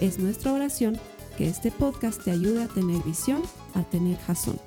[0.00, 0.98] Es nuestra oración
[1.38, 3.40] que este podcast te ayude a tener visión,
[3.74, 4.60] a tener jazón.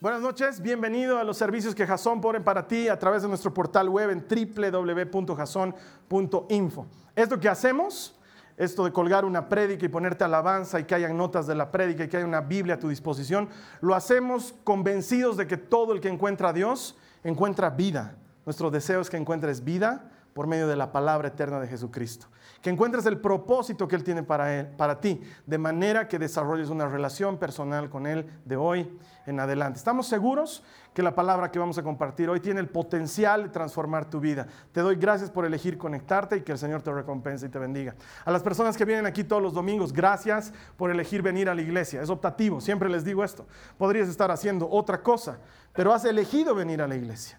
[0.00, 3.54] Buenas noches, bienvenido a los servicios que Jason pone para ti a través de nuestro
[3.54, 6.86] portal web en www.jason.info.
[7.14, 8.18] Esto que hacemos,
[8.56, 12.02] esto de colgar una prédica y ponerte alabanza y que hayan notas de la prédica
[12.02, 13.48] y que haya una Biblia a tu disposición,
[13.80, 18.16] lo hacemos convencidos de que todo el que encuentra a Dios encuentra vida.
[18.46, 22.26] Nuestro deseo es que encuentres vida por medio de la palabra eterna de Jesucristo.
[22.60, 26.70] Que encuentres el propósito que Él tiene para, él, para ti, de manera que desarrolles
[26.70, 29.78] una relación personal con Él de hoy en adelante.
[29.78, 34.10] Estamos seguros que la palabra que vamos a compartir hoy tiene el potencial de transformar
[34.10, 34.46] tu vida.
[34.72, 37.94] Te doy gracias por elegir conectarte y que el Señor te recompense y te bendiga.
[38.24, 41.62] A las personas que vienen aquí todos los domingos, gracias por elegir venir a la
[41.62, 42.02] iglesia.
[42.02, 43.46] Es optativo, siempre les digo esto.
[43.78, 45.38] Podrías estar haciendo otra cosa,
[45.72, 47.38] pero has elegido venir a la iglesia.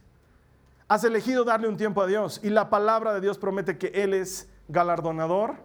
[0.88, 4.14] Has elegido darle un tiempo a Dios y la palabra de Dios promete que Él
[4.14, 5.55] es galardonador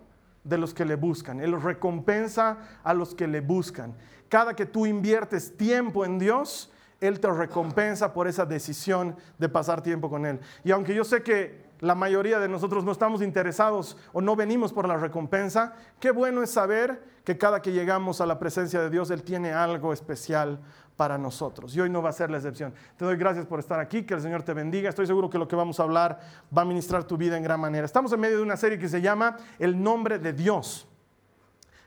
[0.44, 1.40] de los que le buscan.
[1.40, 3.94] Él recompensa a los que le buscan.
[4.30, 9.82] Cada que tú inviertes tiempo en Dios, Él te recompensa por esa decisión de pasar
[9.82, 10.40] tiempo con Él.
[10.64, 14.72] Y aunque yo sé que la mayoría de nosotros no estamos interesados o no venimos
[14.72, 18.88] por la recompensa, qué bueno es saber que cada que llegamos a la presencia de
[18.88, 20.60] Dios, Él tiene algo especial
[21.00, 21.74] para nosotros.
[21.74, 22.74] Y hoy no va a ser la excepción.
[22.98, 24.90] Te doy gracias por estar aquí, que el Señor te bendiga.
[24.90, 26.20] Estoy seguro que lo que vamos a hablar
[26.54, 27.86] va a ministrar tu vida en gran manera.
[27.86, 30.86] Estamos en medio de una serie que se llama El nombre de Dios.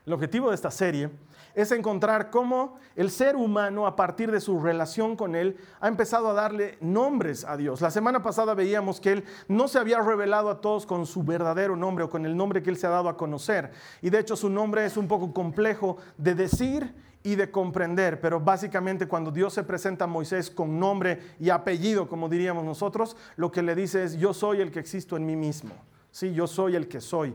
[0.08, 1.12] El objetivo de esta serie
[1.54, 6.30] es encontrar cómo el ser humano, a partir de su relación con Él, ha empezado
[6.30, 7.82] a darle nombres a Dios.
[7.82, 11.76] La semana pasada veíamos que Él no se había revelado a todos con su verdadero
[11.76, 13.74] nombre o con el nombre que Él se ha dado a conocer.
[14.02, 18.40] Y de hecho su nombre es un poco complejo de decir y de comprender, pero
[18.40, 23.52] básicamente cuando Dios se presenta a Moisés con nombre y apellido, como diríamos nosotros, lo
[23.52, 25.74] que le dice es, yo soy el que existo en mí mismo,
[26.12, 26.34] ¿sí?
[26.34, 27.34] yo soy el que soy.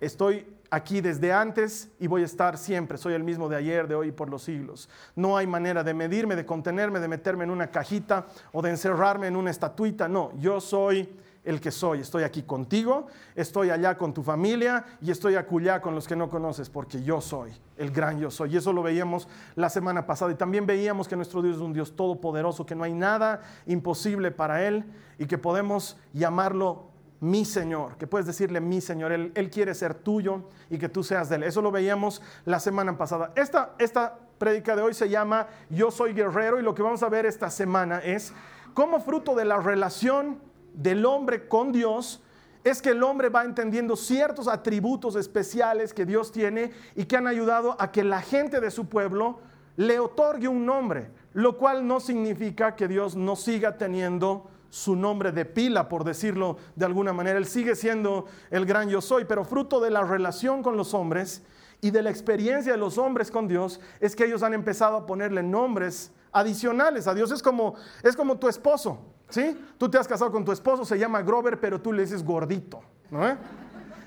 [0.00, 2.98] Estoy aquí desde antes y voy a estar siempre.
[2.98, 4.88] Soy el mismo de ayer, de hoy y por los siglos.
[5.14, 9.28] No hay manera de medirme, de contenerme, de meterme en una cajita o de encerrarme
[9.28, 10.08] en una estatuita.
[10.08, 11.08] No, yo soy
[11.44, 12.00] el que soy.
[12.00, 16.28] Estoy aquí contigo, estoy allá con tu familia y estoy acullá con los que no
[16.28, 18.54] conoces, porque yo soy el gran yo soy.
[18.54, 20.32] Y eso lo veíamos la semana pasada.
[20.32, 24.30] Y también veíamos que nuestro Dios es un Dios todopoderoso, que no hay nada imposible
[24.30, 24.84] para Él
[25.18, 26.90] y que podemos llamarlo
[27.20, 31.28] mi Señor, que puedes decirle mi Señor, Él, quiere ser tuyo y que tú seas
[31.28, 31.42] de Él.
[31.44, 33.32] Eso lo veíamos la semana pasada.
[33.34, 37.24] Esta, esta de hoy se llama Yo soy guerrero y lo que vamos a ver
[37.24, 38.34] esta semana es
[38.74, 40.38] cómo fruto de la relación
[40.74, 42.20] del hombre con Dios
[42.64, 47.26] es que el hombre va entendiendo ciertos atributos especiales que Dios tiene y que han
[47.26, 49.38] ayudado a que la gente de su pueblo
[49.76, 55.30] le otorgue un nombre, lo cual no significa que Dios no siga teniendo su nombre
[55.30, 57.38] de pila, por decirlo de alguna manera.
[57.38, 61.42] Él sigue siendo el gran yo soy, pero fruto de la relación con los hombres
[61.80, 65.06] y de la experiencia de los hombres con Dios es que ellos han empezado a
[65.06, 67.30] ponerle nombres adicionales a Dios.
[67.30, 69.13] Es como, es como tu esposo.
[69.34, 69.60] ¿Sí?
[69.78, 72.84] Tú te has casado con tu esposo, se llama Grover, pero tú le dices gordito,
[73.10, 73.36] ¿no?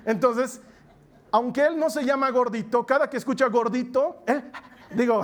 [0.06, 0.62] Entonces,
[1.32, 4.24] aunque él no se llama gordito, cada que escucha gordito,
[4.92, 5.24] digo,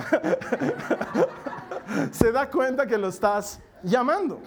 [2.10, 4.40] se da cuenta que lo estás llamando.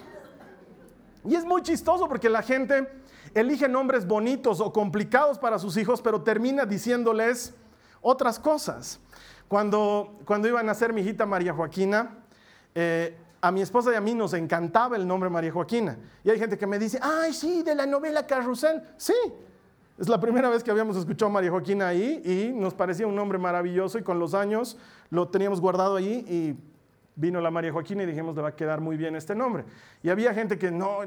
[1.24, 3.02] Y es muy chistoso porque la gente
[3.34, 7.52] elige nombres bonitos o complicados para sus hijos, pero termina diciéndoles
[8.00, 9.00] otras cosas.
[9.48, 12.16] Cuando, cuando iba a nacer mi hijita María Joaquina,
[12.76, 15.98] eh, a mi esposa y a mí nos encantaba el nombre María Joaquina.
[16.24, 18.82] Y hay gente que me dice, ay, sí, de la novela Carrusel.
[18.96, 19.14] Sí,
[19.98, 23.16] es la primera vez que habíamos escuchado a María Joaquina ahí y nos parecía un
[23.16, 24.76] nombre maravilloso y con los años
[25.10, 26.56] lo teníamos guardado ahí y
[27.18, 29.64] vino la María Joaquina y dijimos, le va a quedar muy bien este nombre.
[30.02, 31.00] Y había gente que, no,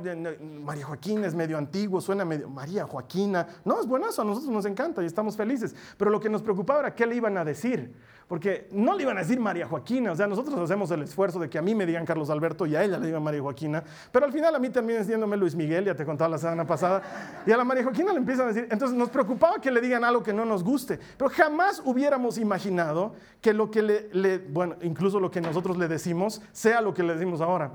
[0.61, 3.47] María Joaquina es medio antiguo, suena medio, María Joaquina.
[3.63, 5.73] No, es buenazo, a nosotros nos encanta y estamos felices.
[5.97, 7.91] Pero lo que nos preocupaba era qué le iban a decir
[8.31, 11.49] porque no le iban a decir María Joaquina, o sea, nosotros hacemos el esfuerzo de
[11.49, 14.25] que a mí me digan Carlos Alberto y a ella le digan María Joaquina, pero
[14.25, 17.51] al final a mí termina diciéndome Luis Miguel, ya te contaba la semana pasada, y
[17.51, 20.23] a la María Joaquina le empiezan a decir, entonces nos preocupaba que le digan algo
[20.23, 25.29] que no nos guste, pero jamás hubiéramos imaginado que lo que le, bueno, incluso lo
[25.29, 27.71] que nosotros le decimos, sea lo que le decimos ahora.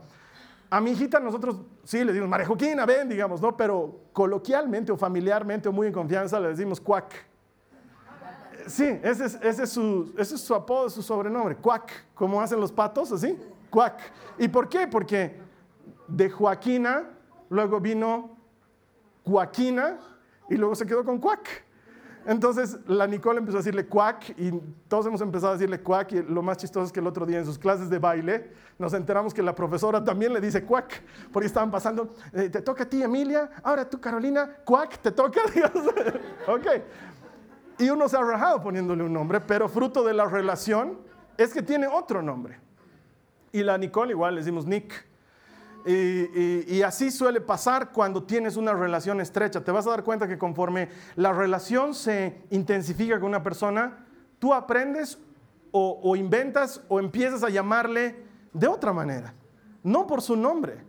[0.68, 3.56] A mi hijita nosotros sí le decimos María Joaquina, ven, digamos, ¿no?
[3.56, 7.14] Pero coloquialmente o familiarmente o muy en confianza le decimos cuac.
[8.66, 13.12] Sí, ese es, su, ese es su apodo, su sobrenombre, cuac, como hacen los patos,
[13.12, 13.38] así,
[13.70, 14.00] cuac.
[14.38, 14.88] ¿Y por qué?
[14.88, 15.38] Porque
[16.08, 17.04] de Joaquina,
[17.48, 18.36] luego vino
[19.24, 20.00] Joaquina
[20.50, 21.65] y luego se quedó con cuac.
[22.26, 24.50] Entonces la Nicole empezó a decirle cuac y
[24.88, 27.38] todos hemos empezado a decirle cuac y lo más chistoso es que el otro día
[27.38, 31.46] en sus clases de baile nos enteramos que la profesora también le dice cuac porque
[31.46, 35.70] estaban pasando, eh, te toca a ti Emilia, ahora tú Carolina, cuac, te toca, Dios.
[36.48, 36.66] ok.
[37.78, 40.98] Y uno se ha rajado poniéndole un nombre, pero fruto de la relación
[41.38, 42.58] es que tiene otro nombre.
[43.52, 45.06] Y la Nicole igual le decimos Nick.
[45.88, 49.62] Y, así suele pasar cuando tienes una relación estrecha.
[49.62, 54.04] Te vas a dar cuenta que conforme la relación se intensifica con una persona,
[54.40, 55.18] tú aprendes
[55.70, 58.16] o, inventas o empiezas a llamarle
[58.52, 59.34] de otra manera,
[59.82, 60.84] no por su nombre.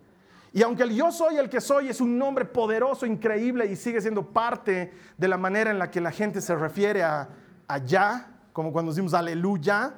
[0.53, 4.01] Y aunque el yo soy el que soy es un nombre poderoso, increíble y sigue
[4.01, 7.29] siendo parte de la manera en la que la gente se refiere a,
[7.67, 9.94] allá, como cuando decimos aleluya,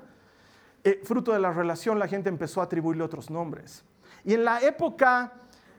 [0.84, 3.86] eh, fruto de la relación la gente empezó a atribuirle otros nombres.
[4.24, 5.34] Y en la época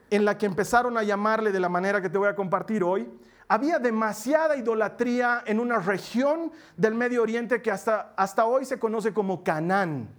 [0.09, 3.09] en la que empezaron a llamarle de la manera que te voy a compartir hoy,
[3.47, 9.13] había demasiada idolatría en una región del Medio Oriente que hasta, hasta hoy se conoce
[9.13, 10.09] como Canaán.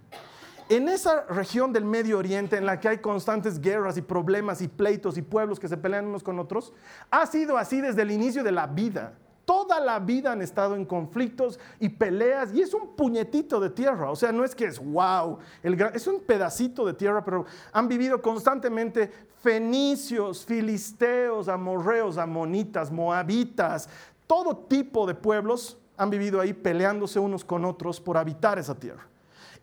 [0.69, 4.67] En esa región del Medio Oriente en la que hay constantes guerras y problemas y
[4.67, 6.73] pleitos y pueblos que se pelean unos con otros,
[7.11, 9.13] ha sido así desde el inicio de la vida.
[9.45, 14.09] Toda la vida han estado en conflictos y peleas y es un puñetito de tierra.
[14.09, 18.21] O sea, no es que es wow, es un pedacito de tierra, pero han vivido
[18.21, 19.11] constantemente
[19.41, 23.89] fenicios, filisteos, amorreos, amonitas, moabitas,
[24.25, 29.05] todo tipo de pueblos han vivido ahí peleándose unos con otros por habitar esa tierra.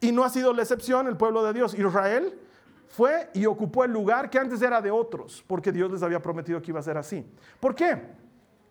[0.01, 1.75] Y no ha sido la excepción el pueblo de Dios.
[1.75, 2.39] Israel
[2.89, 6.61] fue y ocupó el lugar que antes era de otros, porque Dios les había prometido
[6.61, 7.25] que iba a ser así.
[7.59, 8.01] ¿Por qué?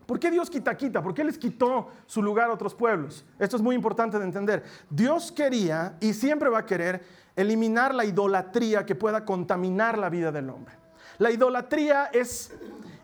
[0.10, 1.04] ¿Por qué Dios quita, quita?
[1.04, 3.24] ¿Por qué les quitó su lugar a otros pueblos?
[3.38, 4.64] Esto es muy importante de entender.
[4.90, 7.04] Dios quería y siempre va a querer
[7.36, 10.74] eliminar la idolatría que pueda contaminar la vida del hombre.
[11.20, 12.52] La idolatría es,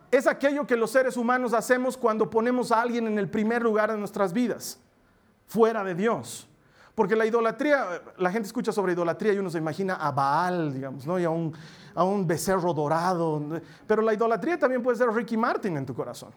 [0.10, 3.92] es aquello que los seres humanos hacemos cuando ponemos a alguien en el primer lugar
[3.92, 4.80] de nuestras vidas,
[5.46, 6.50] fuera de Dios.
[6.96, 11.06] Porque la idolatría, la gente escucha sobre idolatría y uno se imagina a Baal, digamos,
[11.06, 11.20] ¿no?
[11.20, 11.54] y a un,
[11.94, 13.62] a un becerro dorado.
[13.86, 16.32] Pero la idolatría también puede ser Ricky Martin en tu corazón.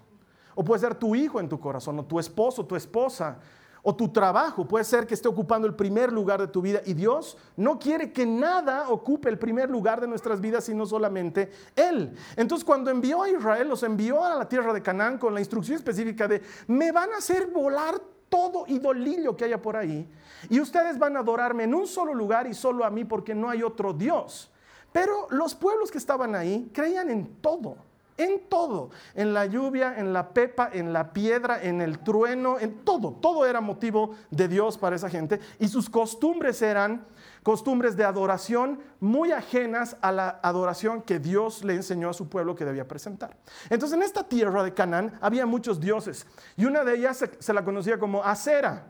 [0.60, 3.38] O puede ser tu hijo en tu corazón, o tu esposo, tu esposa,
[3.80, 4.66] o tu trabajo.
[4.66, 6.80] Puede ser que esté ocupando el primer lugar de tu vida.
[6.84, 11.52] Y Dios no quiere que nada ocupe el primer lugar de nuestras vidas, sino solamente
[11.76, 12.12] Él.
[12.34, 15.76] Entonces cuando envió a Israel, los envió a la tierra de Canaán con la instrucción
[15.76, 20.10] específica de, me van a hacer volar todo idolillo que haya por ahí.
[20.50, 23.48] Y ustedes van a adorarme en un solo lugar y solo a mí porque no
[23.48, 24.50] hay otro Dios.
[24.90, 27.86] Pero los pueblos que estaban ahí creían en todo
[28.18, 32.84] en todo, en la lluvia, en la pepa, en la piedra, en el trueno, en
[32.84, 33.12] todo.
[33.12, 37.06] Todo era motivo de Dios para esa gente y sus costumbres eran
[37.42, 42.54] costumbres de adoración muy ajenas a la adoración que Dios le enseñó a su pueblo
[42.54, 43.36] que debía presentar.
[43.70, 46.26] Entonces en esta tierra de Canaán había muchos dioses
[46.56, 48.86] y una de ellas se, la conocía como Acera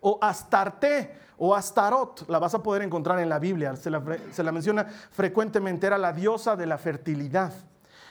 [0.00, 4.02] o Astarte o Astarot, la vas a poder encontrar en la Biblia, se la,
[4.32, 7.52] se la menciona frecuentemente, era la diosa de la fertilidad.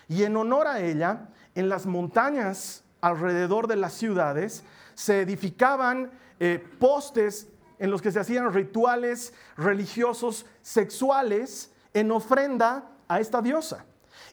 [0.07, 4.63] Y en honor a ella, en las montañas alrededor de las ciudades
[4.95, 7.47] se edificaban eh, postes
[7.79, 13.85] en los que se hacían rituales religiosos sexuales en ofrenda a esta diosa.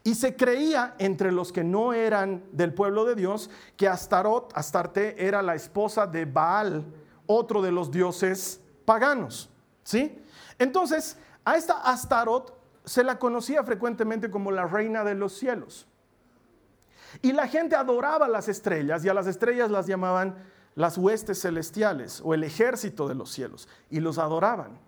[0.03, 5.27] Y se creía entre los que no eran del pueblo de Dios que Astarot, Astarte
[5.27, 6.85] era la esposa de Baal,
[7.27, 9.49] otro de los dioses paganos,
[9.83, 10.19] ¿sí?
[10.59, 12.55] Entonces, a esta Astarot
[12.85, 15.87] se la conocía frecuentemente como la reina de los cielos.
[17.23, 20.37] Y la gente adoraba las estrellas y a las estrellas las llamaban
[20.75, 24.79] las huestes celestiales o el ejército de los cielos y los adoraban.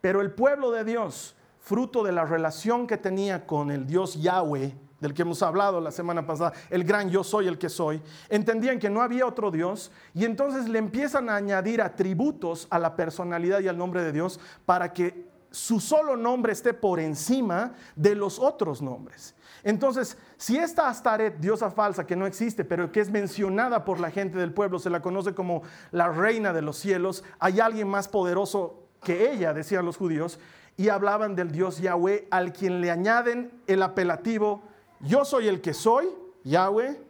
[0.00, 4.76] Pero el pueblo de Dios, fruto de la relación que tenía con el Dios Yahweh,
[5.00, 8.78] del que hemos hablado la semana pasada, el gran yo soy el que soy, entendían
[8.78, 13.60] que no había otro Dios y entonces le empiezan a añadir atributos a la personalidad
[13.60, 18.40] y al nombre de Dios para que su solo nombre esté por encima de los
[18.40, 19.36] otros nombres.
[19.62, 24.10] Entonces, si esta Astaret, diosa falsa que no existe, pero que es mencionada por la
[24.10, 28.08] gente del pueblo, se la conoce como la reina de los cielos, hay alguien más
[28.08, 30.40] poderoso que ella, decían los judíos,
[30.76, 34.64] y hablaban del Dios Yahweh, al quien le añaden el apelativo,
[35.00, 36.08] yo soy el que soy,
[36.42, 37.00] Yahweh,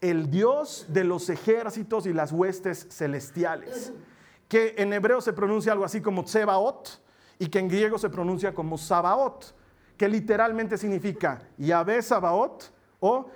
[0.00, 3.92] el Dios de los ejércitos y las huestes celestiales,
[4.48, 7.03] que en hebreo se pronuncia algo así como Tsebaot,
[7.38, 9.54] y que en griego se pronuncia como Sabaot,
[9.96, 12.64] que literalmente significa Yahvé Sabaoth
[13.00, 13.26] o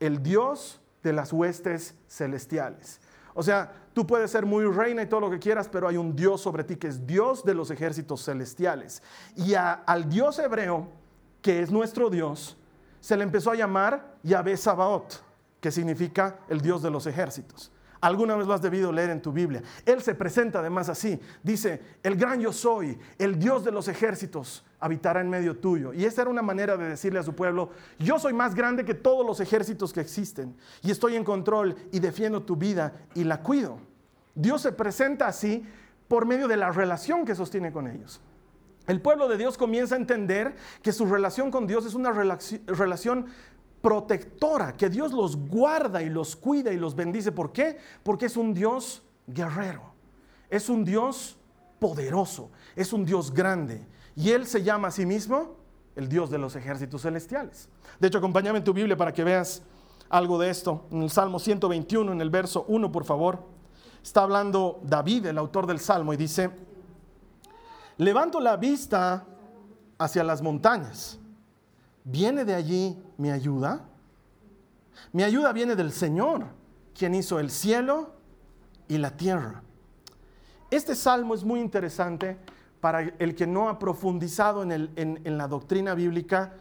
[0.00, 3.00] el Dios de las huestes celestiales.
[3.34, 6.14] O sea, tú puedes ser muy reina y todo lo que quieras, pero hay un
[6.14, 9.02] Dios sobre ti que es Dios de los ejércitos celestiales.
[9.36, 10.88] Y al Dios hebreo,
[11.42, 12.56] que es nuestro Dios,
[13.00, 15.14] se le empezó a llamar Yahvé Sabaoth,
[15.60, 17.70] que significa el Dios de los ejércitos.
[18.04, 19.62] Alguna vez lo has debido leer en tu Biblia.
[19.86, 21.18] Él se presenta además así.
[21.42, 25.94] Dice, el gran yo soy, el Dios de los ejércitos, habitará en medio tuyo.
[25.94, 28.92] Y esa era una manera de decirle a su pueblo, yo soy más grande que
[28.92, 30.54] todos los ejércitos que existen.
[30.82, 33.78] Y estoy en control y defiendo tu vida y la cuido.
[34.34, 35.64] Dios se presenta así
[36.06, 38.20] por medio de la relación que sostiene con ellos.
[38.86, 43.28] El pueblo de Dios comienza a entender que su relación con Dios es una relación
[43.84, 47.32] protectora, que Dios los guarda y los cuida y los bendice.
[47.32, 47.76] ¿Por qué?
[48.02, 49.82] Porque es un Dios guerrero,
[50.48, 51.36] es un Dios
[51.78, 53.86] poderoso, es un Dios grande.
[54.16, 55.56] Y Él se llama a sí mismo
[55.96, 57.68] el Dios de los ejércitos celestiales.
[58.00, 59.60] De hecho, acompáñame en tu Biblia para que veas
[60.08, 60.86] algo de esto.
[60.90, 63.44] En el Salmo 121, en el verso 1, por favor,
[64.02, 66.50] está hablando David, el autor del Salmo, y dice,
[67.98, 69.26] levanto la vista
[69.98, 71.20] hacia las montañas
[72.04, 73.86] ¿Viene de allí mi ayuda?
[75.12, 76.44] Mi ayuda viene del Señor,
[76.96, 78.12] quien hizo el cielo
[78.88, 79.62] y la tierra.
[80.70, 82.36] Este salmo es muy interesante
[82.80, 86.52] para el que no ha profundizado en, la doctrina bíblica.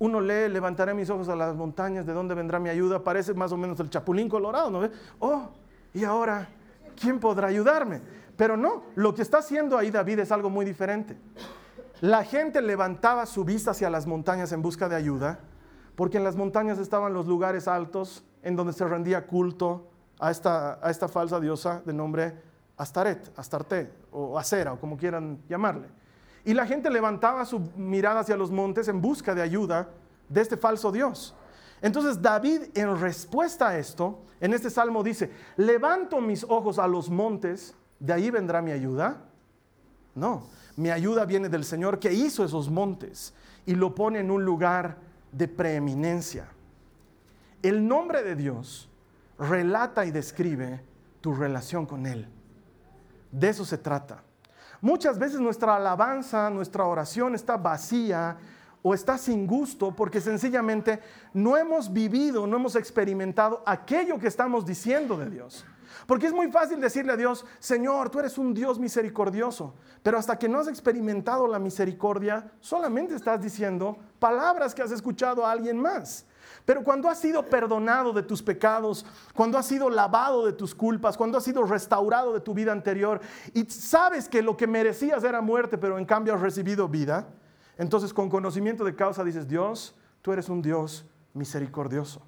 [0.00, 3.04] Uno lee, levantaré mis ojos a las montañas, ¿de dónde vendrá mi ayuda?
[3.04, 4.88] Parece más o menos el chapulín colorado, ¿no?
[5.20, 5.50] Oh,
[5.94, 6.48] y ahora,
[7.00, 8.00] ¿quién podrá ayudarme?
[8.36, 11.16] Pero no, lo que está haciendo ahí David es algo muy diferente.
[12.00, 15.40] La gente levantaba su vista hacia las montañas en busca de ayuda,
[15.96, 21.08] porque en las montañas estaban los lugares altos en donde se rendía culto a esta,
[21.08, 22.40] falsa diosa de nombre
[22.78, 25.88] Astaret, Astarte o Acera o como quieran llamarle.
[26.46, 29.90] Y la gente levantaba su mirada hacia los montes en busca de ayuda
[30.30, 31.34] de este falso dios.
[31.82, 37.10] Entonces David en respuesta a esto, en este salmo dice, levanto mis ojos a los
[37.10, 39.26] montes, de ahí vendrá mi ayuda.
[40.14, 43.34] No, mi ayuda viene del Señor que hizo esos montes
[43.66, 44.96] y lo pone en un lugar
[45.32, 46.48] de preeminencia.
[47.62, 48.88] El nombre de Dios
[49.38, 50.82] relata y describe
[51.20, 52.26] tu relación con Él.
[53.30, 54.22] De eso se trata.
[54.80, 58.38] Muchas veces nuestra alabanza, nuestra oración está vacía
[58.82, 61.00] o está sin gusto porque sencillamente
[61.34, 65.66] no hemos vivido, no hemos experimentado aquello que estamos diciendo de Dios.
[66.06, 70.38] Porque es muy fácil decirle a Dios, Señor, tú eres un Dios misericordioso, pero hasta
[70.38, 75.78] que no has experimentado la misericordia, solamente estás diciendo palabras que has escuchado a alguien
[75.78, 76.26] más.
[76.64, 79.04] Pero cuando has sido perdonado de tus pecados,
[79.34, 83.20] cuando has sido lavado de tus culpas, cuando has sido restaurado de tu vida anterior
[83.54, 87.28] y sabes que lo que merecías era muerte, pero en cambio has recibido vida,
[87.78, 92.22] entonces con conocimiento de causa dices, Dios, tú eres un Dios misericordioso.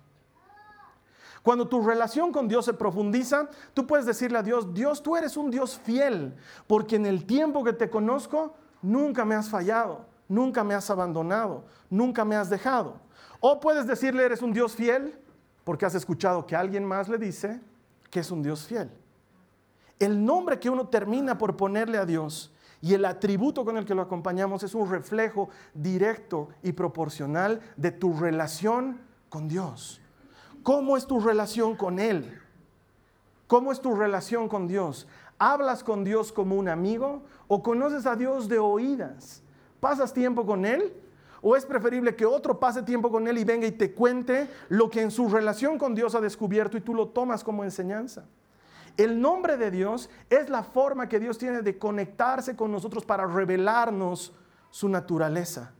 [1.43, 5.37] Cuando tu relación con Dios se profundiza, tú puedes decirle a Dios, Dios, tú eres
[5.37, 6.35] un Dios fiel,
[6.67, 11.65] porque en el tiempo que te conozco, nunca me has fallado, nunca me has abandonado,
[11.91, 13.01] nunca me has dejado.
[13.41, 15.19] O puedes decirle, eres un Dios fiel,
[15.65, 17.61] porque has escuchado que alguien más le dice
[18.11, 18.91] que es un Dios fiel.
[19.99, 23.95] El nombre que uno termina por ponerle a Dios y el atributo con el que
[23.95, 30.02] lo acompañamos es un reflejo directo y proporcional de tu relación con Dios.
[30.63, 32.39] ¿Cómo es tu relación con Él?
[33.47, 35.07] ¿Cómo es tu relación con Dios?
[35.39, 39.43] ¿Hablas con Dios como un amigo o conoces a Dios de oídas?
[39.81, 40.95] ¿Pasas tiempo con Él?
[41.41, 44.89] ¿O es preferible que otro pase tiempo con Él y venga y te cuente lo
[44.89, 48.25] que en su relación con Dios ha descubierto y tú lo tomas como enseñanza?
[48.97, 53.27] El nombre de Dios es la forma que Dios tiene de conectarse con nosotros para
[53.27, 54.33] revelarnos
[54.71, 55.73] su naturaleza.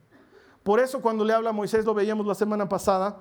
[0.63, 3.19] Por eso cuando le habla a Moisés, lo veíamos la semana pasada,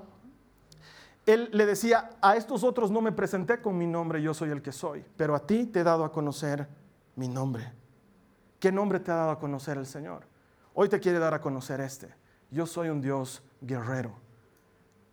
[1.25, 4.61] él le decía, a estos otros no me presenté con mi nombre, yo soy el
[4.61, 6.67] que soy, pero a ti te he dado a conocer
[7.15, 7.71] mi nombre.
[8.59, 10.23] ¿Qué nombre te ha dado a conocer el Señor?
[10.73, 12.13] Hoy te quiere dar a conocer este.
[12.49, 14.13] Yo soy un Dios guerrero.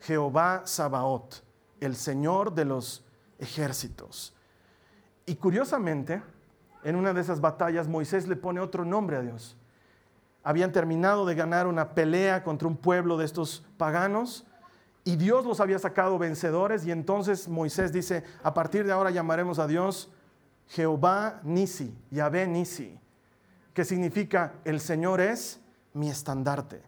[0.01, 1.43] Jehová Sabaoth,
[1.81, 3.05] el Señor de los
[3.39, 4.35] ejércitos.
[5.27, 6.23] Y curiosamente,
[6.85, 9.57] en una de esas batallas Moisés le pone otro nombre a Dios.
[10.43, 14.47] Habían terminado de ganar una pelea contra un pueblo de estos paganos
[15.09, 19.59] y Dios los había sacado vencedores y entonces Moisés dice, a partir de ahora llamaremos
[19.59, 20.11] a Dios
[20.67, 23.01] Jehová Nisi, Yahvé Nisi,
[23.73, 25.61] que significa el Señor es
[25.95, 26.83] mi estandarte,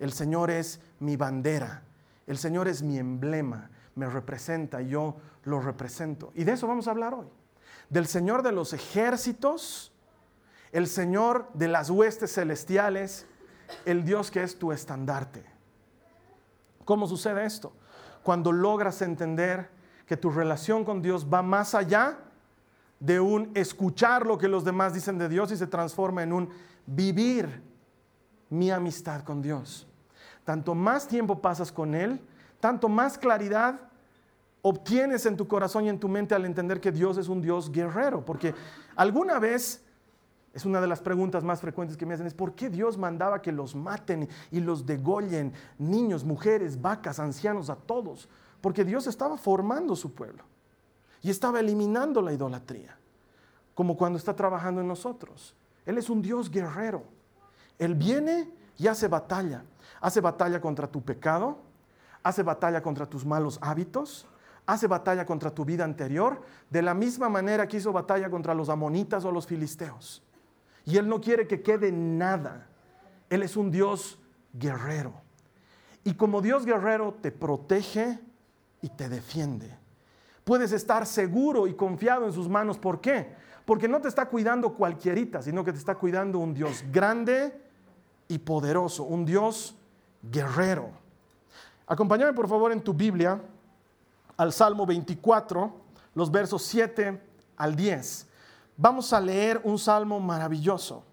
[0.00, 1.84] el Señor es mi bandera,
[2.26, 6.32] el Señor es mi emblema, me representa, yo lo represento.
[6.34, 7.28] Y de eso vamos a hablar hoy,
[7.88, 9.92] del Señor de los ejércitos,
[10.72, 13.26] el Señor de las huestes celestiales,
[13.84, 15.59] el Dios que es tu estandarte.
[16.84, 17.72] ¿Cómo sucede esto?
[18.22, 19.70] Cuando logras entender
[20.06, 22.18] que tu relación con Dios va más allá
[22.98, 26.50] de un escuchar lo que los demás dicen de Dios y se transforma en un
[26.86, 27.62] vivir
[28.50, 29.86] mi amistad con Dios.
[30.44, 32.20] Tanto más tiempo pasas con Él,
[32.60, 33.80] tanto más claridad
[34.62, 37.70] obtienes en tu corazón y en tu mente al entender que Dios es un Dios
[37.70, 38.24] guerrero.
[38.24, 38.54] Porque
[38.96, 39.84] alguna vez,
[40.52, 43.40] es una de las preguntas más frecuentes que me hacen, es ¿por qué Dios mandaba
[43.40, 48.28] que los maten y los degollen, niños, mujeres, vacas, ancianos, a todos?
[48.60, 50.42] Porque Dios estaba formando su pueblo
[51.22, 52.96] y estaba eliminando la idolatría,
[53.74, 55.54] como cuando está trabajando en nosotros.
[55.86, 57.04] Él es un Dios guerrero.
[57.78, 59.64] Él viene y hace batalla.
[60.00, 61.58] Hace batalla contra tu pecado,
[62.22, 64.26] hace batalla contra tus malos hábitos,
[64.66, 68.68] hace batalla contra tu vida anterior, de la misma manera que hizo batalla contra los
[68.68, 70.22] amonitas o los filisteos.
[70.90, 72.66] Y Él no quiere que quede nada.
[73.28, 74.18] Él es un Dios
[74.52, 75.12] guerrero.
[76.02, 78.18] Y como Dios guerrero te protege
[78.82, 79.78] y te defiende.
[80.42, 82.76] Puedes estar seguro y confiado en sus manos.
[82.76, 83.34] ¿Por qué?
[83.64, 87.60] Porque no te está cuidando cualquierita, sino que te está cuidando un Dios grande
[88.26, 89.76] y poderoso, un Dios
[90.22, 90.90] guerrero.
[91.86, 93.40] Acompáñame por favor en tu Biblia
[94.36, 95.72] al Salmo 24,
[96.14, 97.20] los versos 7
[97.56, 98.29] al 10.
[98.82, 101.04] Vamos a leer un salmo maravilloso.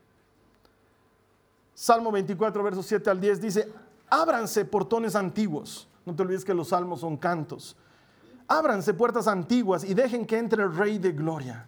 [1.73, 3.73] Salmo 24, versos 7 al 10 dice,
[4.09, 5.85] ábranse portones antiguos.
[6.05, 7.75] No te olvides que los salmos son cantos.
[8.47, 11.67] Ábranse puertas antiguas y dejen que entre el Rey de Gloria.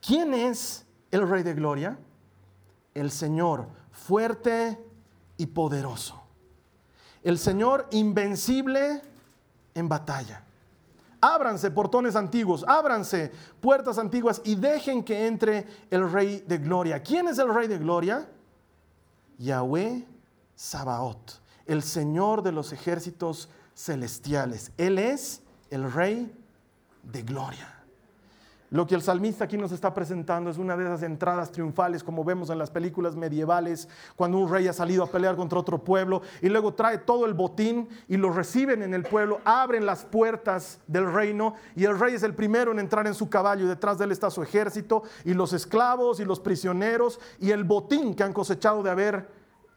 [0.00, 1.98] ¿Quién es el Rey de Gloria?
[2.94, 4.78] El Señor, fuerte
[5.36, 6.22] y poderoso.
[7.24, 9.02] El Señor invencible
[9.74, 10.44] en batalla.
[11.20, 17.02] Ábranse portones antiguos, ábranse puertas antiguas y dejen que entre el Rey de Gloria.
[17.02, 18.28] ¿Quién es el Rey de Gloria?
[19.38, 20.06] Yahweh
[20.54, 24.72] Sabaoth, el Señor de los ejércitos celestiales.
[24.76, 26.32] Él es el Rey
[27.02, 27.77] de Gloria.
[28.70, 32.22] Lo que el salmista aquí nos está presentando es una de esas entradas triunfales como
[32.22, 36.20] vemos en las películas medievales, cuando un rey ha salido a pelear contra otro pueblo
[36.42, 40.80] y luego trae todo el botín y lo reciben en el pueblo, abren las puertas
[40.86, 43.96] del reino y el rey es el primero en entrar en su caballo y detrás
[43.96, 48.22] de él está su ejército y los esclavos y los prisioneros y el botín que
[48.22, 49.28] han cosechado de haber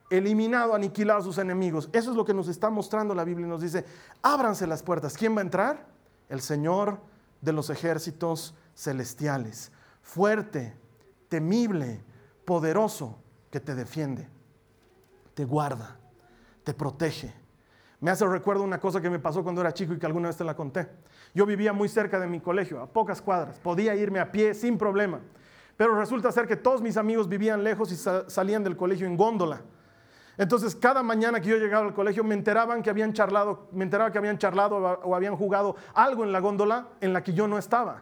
[0.09, 1.87] eliminado, aniquilado a sus enemigos.
[1.93, 3.85] Eso es lo que nos está mostrando la Biblia y nos dice,
[4.21, 5.17] ábranse las puertas.
[5.17, 5.87] ¿Quién va a entrar?
[6.27, 6.99] El Señor
[7.39, 10.75] de los ejércitos celestiales, fuerte,
[11.29, 12.03] temible,
[12.45, 13.17] poderoso,
[13.49, 14.27] que te defiende,
[15.33, 15.97] te guarda,
[16.63, 17.33] te protege.
[17.99, 20.37] Me hace recuerdo una cosa que me pasó cuando era chico y que alguna vez
[20.37, 20.89] te la conté.
[21.33, 24.77] Yo vivía muy cerca de mi colegio, a pocas cuadras, podía irme a pie sin
[24.77, 25.19] problema,
[25.77, 29.61] pero resulta ser que todos mis amigos vivían lejos y salían del colegio en góndola.
[30.37, 34.11] Entonces, cada mañana que yo llegaba al colegio me enteraban que habían charlado, me enteraba
[34.11, 37.57] que habían charlado o habían jugado algo en la góndola en la que yo no
[37.57, 38.01] estaba.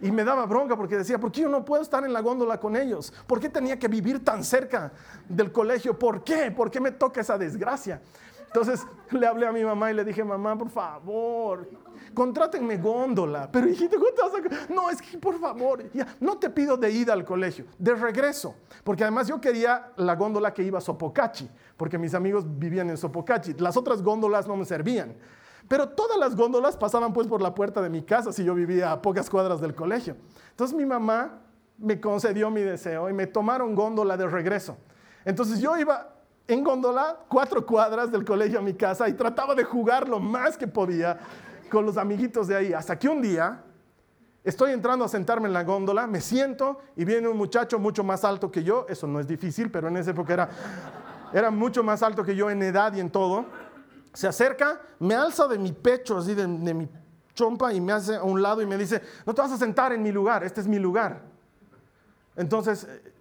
[0.00, 2.58] Y me daba bronca porque decía, ¿por qué yo no puedo estar en la góndola
[2.58, 3.12] con ellos?
[3.26, 4.92] ¿Por qué tenía que vivir tan cerca
[5.28, 5.98] del colegio?
[5.98, 6.50] ¿Por qué?
[6.50, 8.00] ¿Por qué me toca esa desgracia?
[8.46, 11.68] Entonces le hablé a mi mamá y le dije, mamá, por favor,
[12.14, 13.50] contrátenme góndola.
[13.50, 14.72] Pero hijito, ¿cuánto vas a...
[14.72, 18.54] No, es que por favor, ya, no te pido de ida al colegio, de regreso.
[18.84, 22.96] Porque además yo quería la góndola que iba a Sopocachi, porque mis amigos vivían en
[22.96, 23.54] Sopocachi.
[23.54, 25.14] Las otras góndolas no me servían.
[25.68, 28.92] Pero todas las góndolas pasaban pues por la puerta de mi casa si yo vivía
[28.92, 30.16] a pocas cuadras del colegio.
[30.50, 31.40] Entonces mi mamá
[31.78, 34.76] me concedió mi deseo y me tomaron góndola de regreso.
[35.24, 36.14] Entonces yo iba
[36.46, 40.56] en góndola cuatro cuadras del colegio a mi casa y trataba de jugar lo más
[40.56, 41.18] que podía
[41.68, 42.72] con los amiguitos de ahí.
[42.72, 43.62] Hasta que un día
[44.44, 48.24] estoy entrando a sentarme en la góndola, me siento y viene un muchacho mucho más
[48.24, 48.86] alto que yo.
[48.88, 50.48] Eso no es difícil, pero en esa época era,
[51.32, 53.46] era mucho más alto que yo en edad y en todo
[54.16, 56.88] se acerca, me alza de mi pecho, así de, mi
[57.34, 59.92] chompa, y me hace a un lado y me dice, no te vas a sentar
[59.92, 61.20] en mi lugar, este es mi lugar.
[62.34, 63.12] Entonces, eh,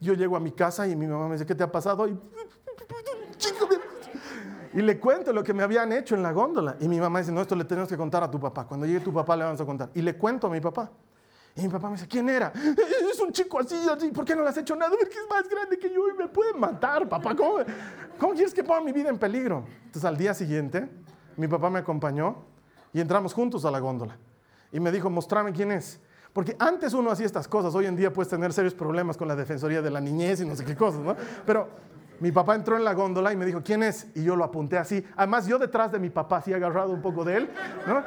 [0.00, 2.08] yo llego a mi casa y mi mamá me dice, ¿qué te ha pasado?
[2.08, 2.18] Y,
[4.72, 6.76] y le cuento lo que me habían hecho en la góndola.
[6.80, 8.66] Y mi mamá dice, no, esto le tenemos que contar a tu papá.
[8.66, 9.90] Cuando llegue tu papá le vamos a contar.
[9.94, 10.90] Y le cuento a mi papá.
[11.56, 12.52] Y mi papá me dice, ¿quién era?
[13.10, 14.90] Es un chico así, así, ¿por qué no le has hecho nada?
[14.90, 17.34] Porque es más grande que yo y me puede matar, papá.
[17.34, 17.58] ¿Cómo,
[18.18, 19.64] ¿Cómo quieres que ponga mi vida en peligro?
[19.86, 20.86] Entonces al día siguiente,
[21.36, 22.44] mi papá me acompañó
[22.92, 24.18] y entramos juntos a la góndola.
[24.70, 25.98] Y me dijo, mostrame quién es.
[26.34, 29.34] Porque antes uno hacía estas cosas, hoy en día puedes tener serios problemas con la
[29.34, 31.16] Defensoría de la Niñez y no sé qué cosas, ¿no?
[31.46, 31.68] Pero
[32.20, 34.08] mi papá entró en la góndola y me dijo, ¿quién es?
[34.14, 35.02] Y yo lo apunté así.
[35.16, 37.50] Además, yo detrás de mi papá, así agarrado un poco de él,
[37.86, 38.04] ¿no?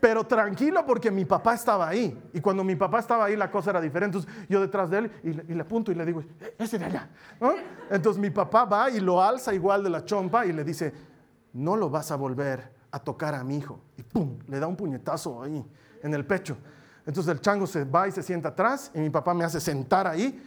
[0.00, 2.18] Pero tranquilo porque mi papá estaba ahí.
[2.32, 4.18] Y cuando mi papá estaba ahí la cosa era diferente.
[4.18, 7.08] Entonces yo detrás de él y le, apunto y le digo, e-, ese de allá.
[7.90, 10.92] Entonces mi papá va y lo alza igual de la chompa y le dice,
[11.52, 13.80] no lo vas a volver a tocar a mi hijo.
[13.96, 15.64] Y pum, le da un puñetazo ahí
[16.02, 16.56] en el pecho.
[17.06, 20.06] Entonces el chango se va y se sienta atrás y mi papá me hace sentar
[20.06, 20.42] ahí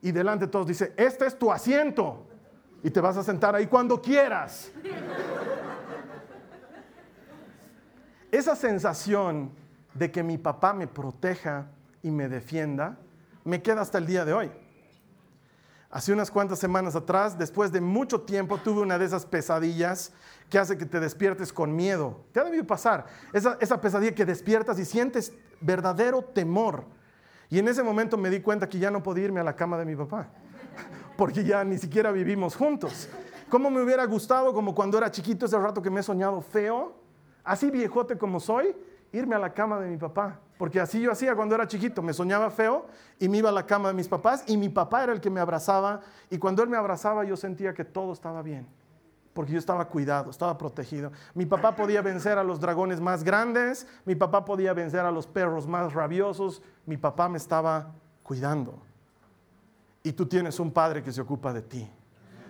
[0.00, 2.26] y delante de todos dice, este es tu asiento
[2.82, 4.70] y te vas a sentar ahí cuando quieras.
[8.30, 9.50] Esa sensación
[9.94, 11.66] de que mi papá me proteja
[12.02, 12.98] y me defienda
[13.44, 14.50] me queda hasta el día de hoy.
[15.90, 20.12] Hace unas cuantas semanas atrás, después de mucho tiempo, tuve una de esas pesadillas
[20.50, 22.26] que hace que te despiertes con miedo.
[22.32, 23.06] Te ha debido pasar.
[23.32, 26.84] Esa, esa pesadilla que despiertas y sientes verdadero temor.
[27.48, 29.78] Y en ese momento me di cuenta que ya no podía irme a la cama
[29.78, 30.28] de mi papá,
[31.16, 33.08] porque ya ni siquiera vivimos juntos.
[33.48, 36.94] ¿Cómo me hubiera gustado, como cuando era chiquito, ese rato que me he soñado feo,
[37.48, 38.76] así viejote como soy,
[39.12, 40.38] irme a la cama de mi papá?
[40.58, 42.86] Porque así yo hacía cuando era chiquito, me soñaba feo
[43.18, 45.30] y me iba a la cama de mis papás y mi papá era el que
[45.30, 48.66] me abrazaba y cuando él me abrazaba yo sentía que todo estaba bien
[49.38, 51.12] porque yo estaba cuidado, estaba protegido.
[51.32, 55.28] Mi papá podía vencer a los dragones más grandes, mi papá podía vencer a los
[55.28, 57.92] perros más rabiosos, mi papá me estaba
[58.24, 58.82] cuidando.
[60.02, 61.88] Y tú tienes un padre que se ocupa de ti.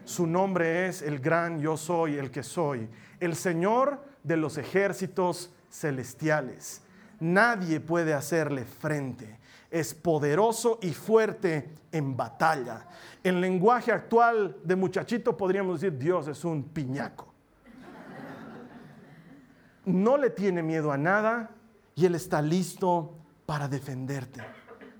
[0.04, 2.88] Su nombre es el gran yo soy, el que soy,
[3.20, 6.82] el Señor de los ejércitos celestiales.
[7.18, 9.38] Nadie puede hacerle frente.
[9.70, 12.86] Es poderoso y fuerte en batalla.
[13.24, 17.26] En lenguaje actual de muchachito podríamos decir, Dios es un piñaco.
[19.84, 21.50] No le tiene miedo a nada
[21.94, 23.14] y Él está listo
[23.46, 24.42] para defenderte.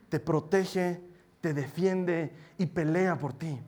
[0.09, 1.03] Te protege,
[1.41, 3.61] te defiende y pelea por ti.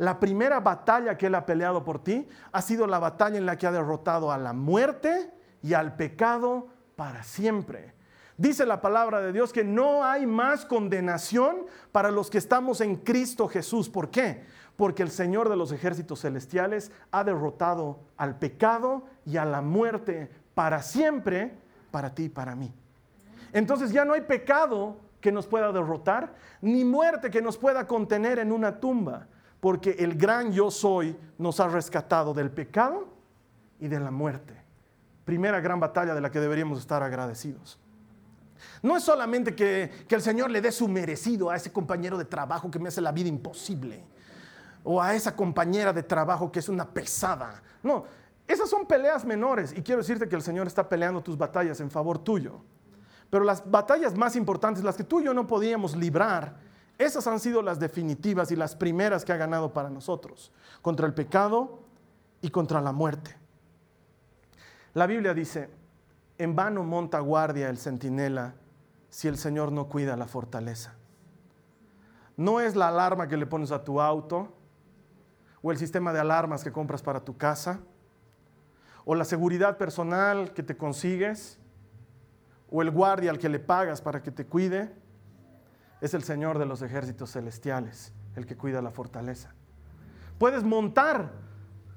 [0.00, 3.58] La primera batalla que Él ha peleado por ti ha sido la batalla en la
[3.58, 5.30] que ha derrotado a la muerte
[5.62, 7.92] y al pecado para siempre.
[8.38, 12.96] Dice la palabra de Dios que no hay más condenación para los que estamos en
[12.96, 13.90] Cristo Jesús.
[13.90, 14.42] ¿Por qué?
[14.74, 20.30] Porque el Señor de los ejércitos celestiales ha derrotado al pecado y a la muerte
[20.54, 21.58] para siempre,
[21.90, 22.72] para ti y para mí.
[23.52, 26.32] Entonces ya no hay pecado que nos pueda derrotar,
[26.62, 29.26] ni muerte que nos pueda contener en una tumba,
[29.60, 33.08] porque el gran yo soy nos ha rescatado del pecado
[33.78, 34.54] y de la muerte.
[35.24, 37.78] Primera gran batalla de la que deberíamos estar agradecidos.
[38.82, 42.70] No es solamente que, el Señor le dé su merecido a ese compañero de trabajo
[42.70, 44.02] que me hace la vida imposible,
[44.82, 47.62] o a esa compañera de trabajo que es una pesada.
[47.82, 48.04] No,
[48.46, 51.90] esas son peleas menores y quiero decirte que el Señor está peleando tus batallas en
[51.90, 52.60] favor tuyo.
[53.28, 56.56] Pero las batallas más importantes, las que tú y yo no podíamos librar,
[57.00, 61.14] esas han sido las definitivas y las primeras que ha ganado para nosotros, contra el
[61.14, 61.80] pecado
[62.42, 63.36] y contra la muerte.
[64.92, 65.70] La Biblia dice,
[66.36, 68.54] en vano monta guardia el centinela
[69.08, 70.94] si el Señor no cuida la fortaleza.
[72.36, 74.52] No es la alarma que le pones a tu auto,
[75.62, 77.80] o el sistema de alarmas que compras para tu casa,
[79.04, 81.58] o la seguridad personal que te consigues,
[82.70, 84.94] o el guardia al que le pagas para que te cuide.
[86.00, 89.54] Es el Señor de los ejércitos celestiales, el que cuida la fortaleza.
[90.38, 91.30] Puedes montar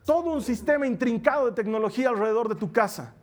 [0.06, 3.14] todo un sistema intrincado de tecnología alrededor de tu casa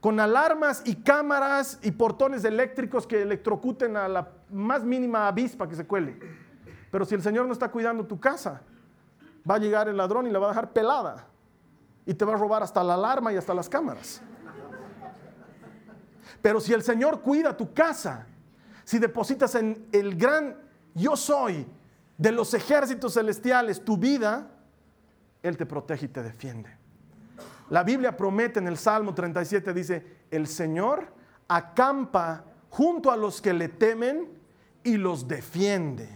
[0.00, 5.74] con alarmas y cámaras y portones eléctricos que electrocuten a la más mínima avispa que
[5.74, 6.16] se cuele.
[6.90, 8.62] Pero si el Señor no está cuidando tu casa,
[9.48, 11.26] va a llegar el ladrón y la va a dejar pelada.
[12.04, 14.22] Y te va a robar hasta la alarma y hasta las cámaras.
[16.40, 18.26] Pero si el Señor cuida tu casa,
[18.86, 20.56] si depositas en el gran
[20.94, 21.66] yo soy
[22.16, 24.48] de los ejércitos celestiales tu vida,
[25.42, 26.70] Él te protege y te defiende.
[27.68, 31.12] La Biblia promete en el Salmo 37, dice, el Señor
[31.48, 34.28] acampa junto a los que le temen
[34.84, 36.08] y los defiende.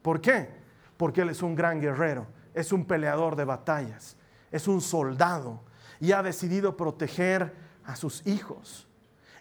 [0.00, 0.48] ¿Por qué?
[0.96, 4.16] Porque Él es un gran guerrero, es un peleador de batallas,
[4.50, 5.60] es un soldado
[6.00, 7.52] y ha decidido proteger
[7.84, 8.88] a sus hijos.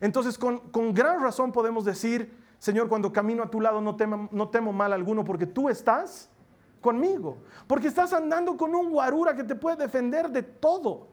[0.01, 4.93] Entonces, con, gran razón podemos decir, Señor, cuando camino a tu lado no temo, mal
[4.93, 6.29] alguno porque tú estás
[6.79, 11.09] conmigo, porque estás andando con un guarura que te puede defender de todo.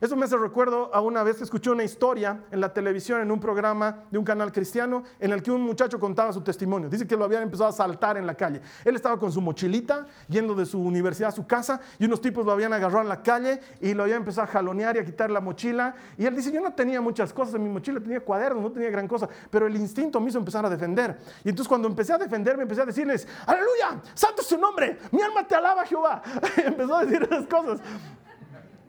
[0.00, 3.30] Eso me hace recuerdo a una vez que escuché una historia en la televisión, en
[3.30, 6.88] un programa de un canal cristiano, en el que un muchacho contaba su testimonio.
[6.88, 8.60] Dice que lo habían empezado a saltar en la calle.
[8.84, 12.46] Él estaba con su mochilita, yendo de su universidad a su casa, y unos tipos
[12.46, 15.30] lo habían agarrado en la calle y lo habían empezado a jalonear y a quitar
[15.30, 15.94] la mochila.
[16.16, 18.90] Y él dice, yo no tenía muchas cosas en mi mochila, tenía cuadernos, no tenía
[18.90, 21.18] gran cosa, pero el instinto me hizo empezar a defender.
[21.44, 25.22] Y entonces cuando empecé a defenderme, empecé a decirles, aleluya, santo es su nombre, mi
[25.22, 26.22] alma te alaba Jehová.
[26.56, 27.80] empezó a decir esas cosas.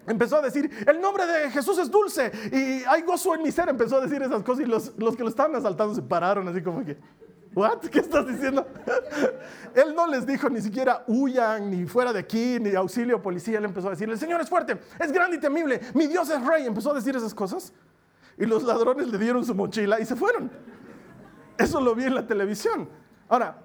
[0.09, 3.69] Empezó a decir, el nombre de Jesús es dulce y hay gozo en mi ser.
[3.69, 6.61] Empezó a decir esas cosas y los, los que lo estaban asaltando se pararon así
[6.61, 6.97] como que,
[7.53, 7.79] ¿what?
[7.79, 8.67] ¿Qué estás diciendo?
[9.75, 13.59] Él no les dijo ni siquiera huyan, ni fuera de aquí, ni auxilio policía.
[13.59, 16.45] Él empezó a decir, el Señor es fuerte, es grande y temible, mi Dios es
[16.45, 16.65] rey.
[16.65, 17.73] Empezó a decir esas cosas
[18.37, 20.49] y los ladrones le dieron su mochila y se fueron.
[21.57, 22.89] Eso lo vi en la televisión.
[23.27, 23.61] Ahora,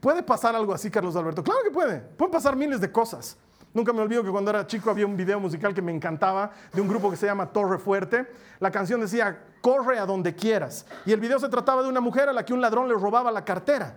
[0.00, 1.44] ¿puede pasar algo así, Carlos Alberto?
[1.44, 2.00] Claro que puede.
[2.00, 3.36] Pueden pasar miles de cosas.
[3.74, 6.80] Nunca me olvido que cuando era chico había un video musical que me encantaba de
[6.80, 8.24] un grupo que se llama Torre Fuerte.
[8.60, 10.86] La canción decía, corre a donde quieras.
[11.04, 13.32] Y el video se trataba de una mujer a la que un ladrón le robaba
[13.32, 13.96] la cartera.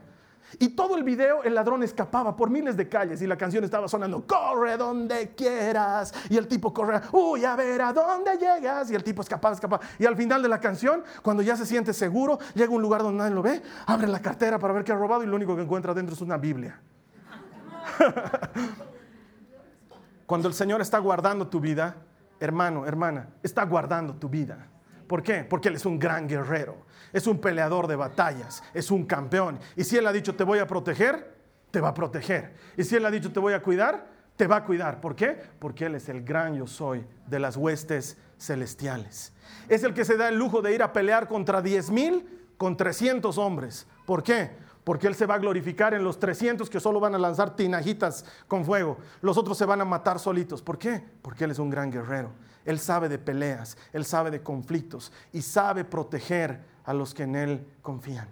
[0.57, 3.87] Y todo el video el ladrón escapaba por miles de calles y la canción estaba
[3.87, 6.11] sonando, corre donde quieras.
[6.27, 8.89] Y el tipo corre, uy, a ver a dónde llegas.
[8.89, 9.85] Y el tipo escapaba, escapaba.
[9.99, 13.03] Y al final de la canción, cuando ya se siente seguro, llega a un lugar
[13.03, 15.55] donde nadie lo ve, abre la cartera para ver qué ha robado y lo único
[15.55, 16.81] que encuentra dentro es una Biblia.
[20.27, 21.95] cuando el Señor está guardando tu vida,
[22.39, 24.67] hermano, hermana, está guardando tu vida.
[25.07, 25.43] ¿Por qué?
[25.43, 29.59] Porque Él es un gran guerrero es un peleador de batallas, es un campeón.
[29.75, 31.35] Y si Él ha dicho te voy a proteger,
[31.71, 32.53] te va a proteger.
[32.75, 35.01] Y si Él ha dicho te voy a cuidar, te va a cuidar.
[35.01, 35.37] ¿Por qué?
[35.59, 39.33] Porque Él es el gran yo soy de las huestes celestiales.
[39.67, 42.77] Es el que se da el lujo de ir a pelear contra 10 mil, con
[42.77, 43.87] 300 hombres.
[44.05, 44.51] ¿Por qué?
[44.87, 48.23] Porque Él se va a glorificar en los 300 que solo van a lanzar tinajitas
[48.47, 48.97] con fuego.
[49.19, 50.61] Los otros se van a matar solitos.
[50.61, 51.03] ¿Por qué?
[51.21, 52.31] Porque Él es un gran guerrero.
[52.63, 57.35] Él sabe de peleas, Él sabe de conflictos y sabe proteger a los que en
[57.35, 58.29] Él confían.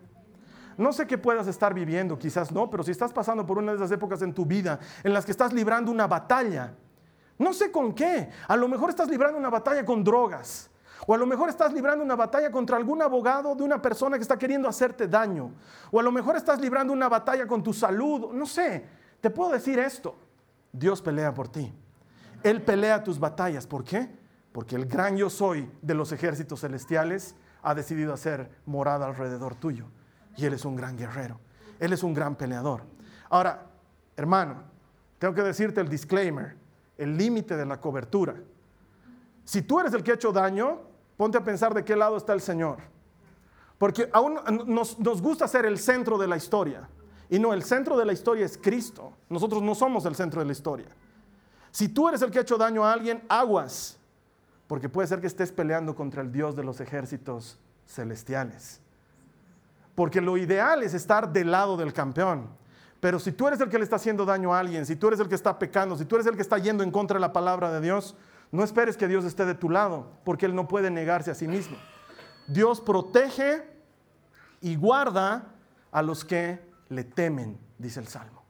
[0.78, 3.78] No sé qué puedas estar viviendo, quizás no, pero si estás pasando por una de
[3.80, 6.74] esas épocas en tu vida en las que estás librando una batalla,
[7.38, 10.70] no sé con qué, a lo mejor estás librando una batalla con drogas,
[11.08, 14.24] o a lo mejor estás librando una batalla contra algún abogado de una persona que
[14.24, 15.52] está queriendo hacerte daño,
[15.92, 18.86] o a lo mejor estás librando una batalla con tu salud, no sé,
[19.22, 20.16] te puedo decir esto,
[20.72, 21.72] Dios pelea por ti,
[22.44, 24.10] Él pelea tus batallas, ¿por qué?
[24.52, 29.88] Porque el gran yo soy de los ejércitos celestiales ha decidido hacer morada alrededor tuyo.
[30.38, 31.42] Y Él es un gran guerrero.
[31.80, 32.84] Él es un gran peleador.
[33.30, 33.66] Ahora,
[34.16, 34.64] hermano,
[35.20, 36.56] tengo que decirte el disclaimer,
[36.98, 38.36] el límite de la cobertura.
[39.44, 40.80] Si tú eres el que ha hecho daño,
[41.18, 42.78] ponte a pensar de qué lado está el Señor.
[43.78, 46.88] Porque aún nos, gusta ser el centro de la historia.
[47.30, 49.14] Y no, el centro de la historia es Cristo.
[49.30, 50.88] Nosotros no somos el centro de la historia.
[51.72, 53.98] Si tú eres el que ha hecho daño a alguien, aguas.
[54.68, 58.80] Porque puede ser que estés peleando contra el Dios de los ejércitos celestiales.
[59.94, 62.48] Porque lo ideal es estar del lado del campeón.
[63.00, 65.20] Pero si tú eres el que le está haciendo daño a alguien, si tú eres
[65.20, 67.34] el que está pecando, si tú eres el que está yendo en contra de la
[67.34, 68.16] palabra de Dios,
[68.52, 71.48] no esperes que Dios esté de tu lado, porque Él no puede negarse a sí
[71.48, 71.78] mismo.
[72.48, 73.64] Dios protege
[74.62, 75.56] y guarda
[75.92, 78.44] a los que le temen, dice el Salmo.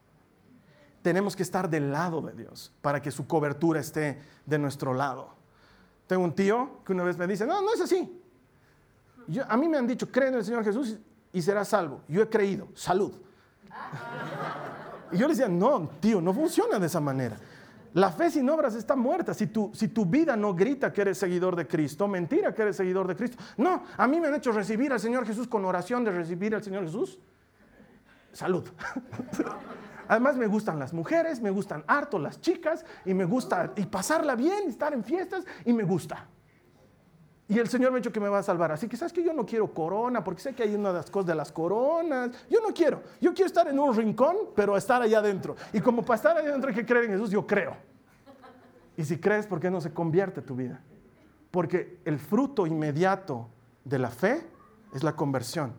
[1.01, 5.35] Tenemos que estar del lado de Dios para que su cobertura esté de nuestro lado.
[6.07, 8.21] Tengo un tío que una vez me dice, no, no es así.
[9.47, 10.97] a mí me han dicho, cree en el Señor Jesús
[11.31, 12.01] y serás salvo.
[12.07, 13.13] Yo he creído, salud.
[15.11, 17.37] Y yo le decía, no, tío, no funciona de esa manera.
[17.95, 19.33] La fe sin obras está muerta.
[19.33, 22.75] Si tu, si tu vida no grita que eres seguidor de Cristo, mentira que eres
[22.75, 23.37] seguidor de Cristo.
[23.55, 26.61] No, a mí me han hecho recibir al Señor Jesús con oración de recibir al
[26.61, 27.17] Señor Jesús.
[28.33, 28.67] Salud.
[30.09, 34.35] Además me gustan las mujeres, me gustan harto las chicas y me gusta y pasarla
[34.35, 36.27] bien, estar en fiestas y me gusta.
[37.47, 38.71] Y el Señor me ha dicho que me va a salvar.
[38.71, 41.11] Así que sabes que yo no quiero corona, porque sé que hay una de las
[41.11, 42.31] cosas de las coronas.
[42.49, 43.03] Yo no quiero.
[43.21, 45.55] Yo quiero estar en un rincón, pero estar allá adentro.
[45.71, 47.75] Y como para estar allá adentro hay que creer en Jesús, yo creo.
[48.97, 50.81] Y si crees, ¿por qué no se convierte tu vida?
[51.51, 53.47] Porque el fruto inmediato
[53.83, 54.45] de la fe
[54.93, 55.73] es la conversión.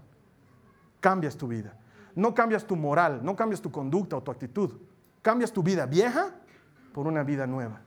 [1.01, 1.77] Cambias tu vida.
[2.15, 4.73] No cambias tu moral, no cambias tu conducta o tu actitud.
[5.21, 6.31] Cambias tu vida vieja
[6.93, 7.81] por una vida nueva.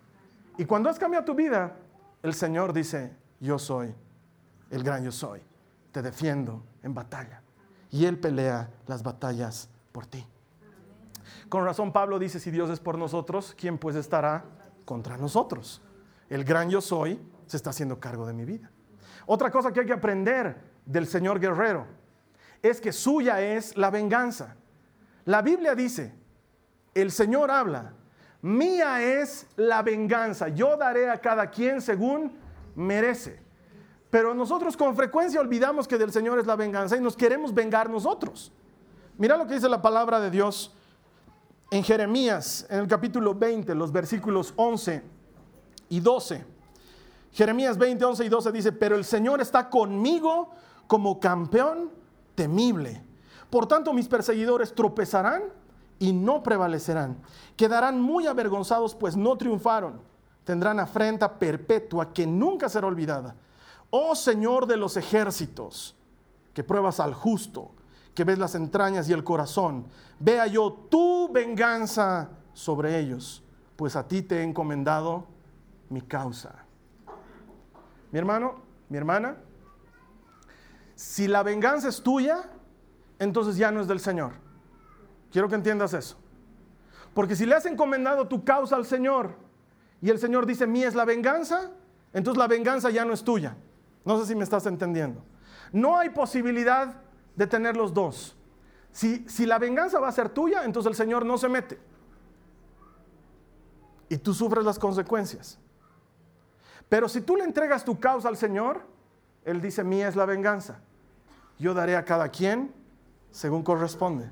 [0.57, 1.77] Y cuando has cambiado tu vida,
[2.21, 3.93] el Señor dice, yo soy
[4.69, 5.41] el gran yo soy.
[5.91, 7.41] Te defiendo en batalla.
[7.91, 10.25] Y Él pelea las batallas por ti.
[11.47, 14.45] Con razón Pablo dice, si Dios es por nosotros, ¿quién pues estará
[14.85, 15.81] contra nosotros?
[16.29, 18.69] El gran yo soy se está haciendo cargo de mi vida.
[19.25, 21.87] Otra cosa que hay que aprender del Señor guerrero
[22.61, 24.55] es que suya es la venganza.
[25.25, 26.13] La Biblia dice,
[26.93, 27.93] el Señor habla,
[28.41, 32.37] mía es la venganza, yo daré a cada quien según
[32.79, 33.41] merece.
[34.09, 37.89] Pero nosotros con frecuencia olvidamos que del Señor es la venganza y nos queremos vengar
[37.89, 38.51] nosotros.
[39.17, 40.73] Mira lo que dice la palabra de Dios
[41.69, 45.03] en Jeremías, en el capítulo 20, los versículos 11
[45.89, 46.45] y 12.
[47.31, 50.49] Jeremías 20, 11 y 12 dice, pero el Señor está conmigo
[50.87, 51.91] como campeón
[52.33, 53.03] temible.
[53.51, 55.43] Por tanto, mis perseguidores tropezarán
[55.99, 57.17] y no prevalecerán.
[57.55, 60.01] Quedarán muy avergonzados, pues no triunfaron.
[60.49, 63.35] Tendrán afrenta perpetua que nunca será olvidada.
[63.91, 65.95] Oh Señor de los ejércitos,
[66.55, 67.69] que pruebas al justo,
[68.15, 69.85] que ves las entrañas y el corazón,
[70.19, 73.43] vea yo tu venganza sobre ellos,
[73.75, 75.27] pues a ti te he encomendado
[75.87, 76.65] mi causa.
[78.11, 78.55] Mi hermano,
[78.89, 79.37] mi hermana,
[80.95, 82.49] si la venganza es tuya,
[83.19, 84.31] entonces ya no es del Señor.
[85.31, 86.17] Quiero que entiendas eso.
[87.13, 89.47] Porque si le has encomendado tu causa al Señor
[90.01, 91.71] y el Señor dice, mía es la venganza,
[92.13, 93.55] entonces la venganza ya no es tuya.
[94.05, 95.21] No sé si me estás entendiendo.
[95.71, 97.01] No hay posibilidad
[97.35, 98.35] de tener los dos.
[98.91, 101.79] Si, si la venganza va a ser tuya, entonces el Señor no se mete.
[104.07, 105.59] Y tú sufres las consecuencias.
[106.87, 108.81] Pero si tú le entregas tu causa al Señor,
[109.45, 110.79] Él dice, mía es la venganza.
[111.59, 112.73] Yo daré a cada quien
[113.31, 114.31] según corresponde.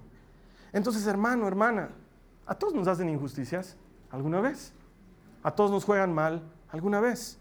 [0.73, 1.89] Entonces, hermano, hermana,
[2.45, 3.77] a todos nos hacen injusticias
[4.09, 4.73] alguna vez.
[5.47, 7.39] A todos nos juegan mal alguna vez.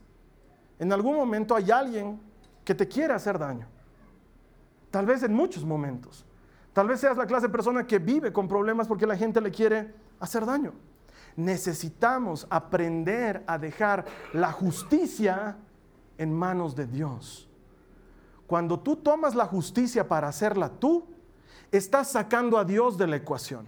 [0.78, 2.20] En algún momento hay alguien
[2.64, 3.66] que te quiere hacer daño.
[4.92, 6.24] Tal vez en muchos momentos.
[6.72, 9.50] Tal vez seas la clase de persona que vive con problemas porque la gente le
[9.50, 10.72] quiere hacer daño.
[11.34, 15.56] Necesitamos aprender a dejar la justicia
[16.16, 17.50] en manos de Dios.
[18.46, 21.08] Cuando tú tomas la justicia para hacerla tú,
[21.72, 23.66] estás sacando a Dios de la ecuación.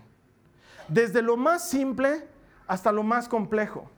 [0.86, 2.28] Desde lo más simple
[2.68, 3.90] hasta lo más complejo.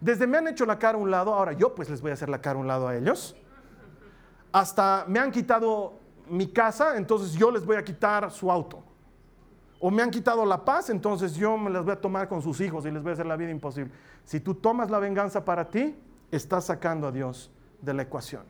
[0.00, 2.14] Desde me han hecho la cara a un lado, ahora yo pues les voy a
[2.14, 3.36] hacer la cara a un lado a ellos.
[4.50, 8.82] Hasta me han quitado mi casa, entonces yo les voy a quitar su auto.
[9.78, 12.60] O me han quitado la paz, entonces yo me las voy a tomar con sus
[12.60, 13.92] hijos y les voy a hacer la vida imposible.
[14.24, 15.96] Si tú tomas la venganza para ti,
[16.30, 18.42] estás sacando a Dios de la ecuación.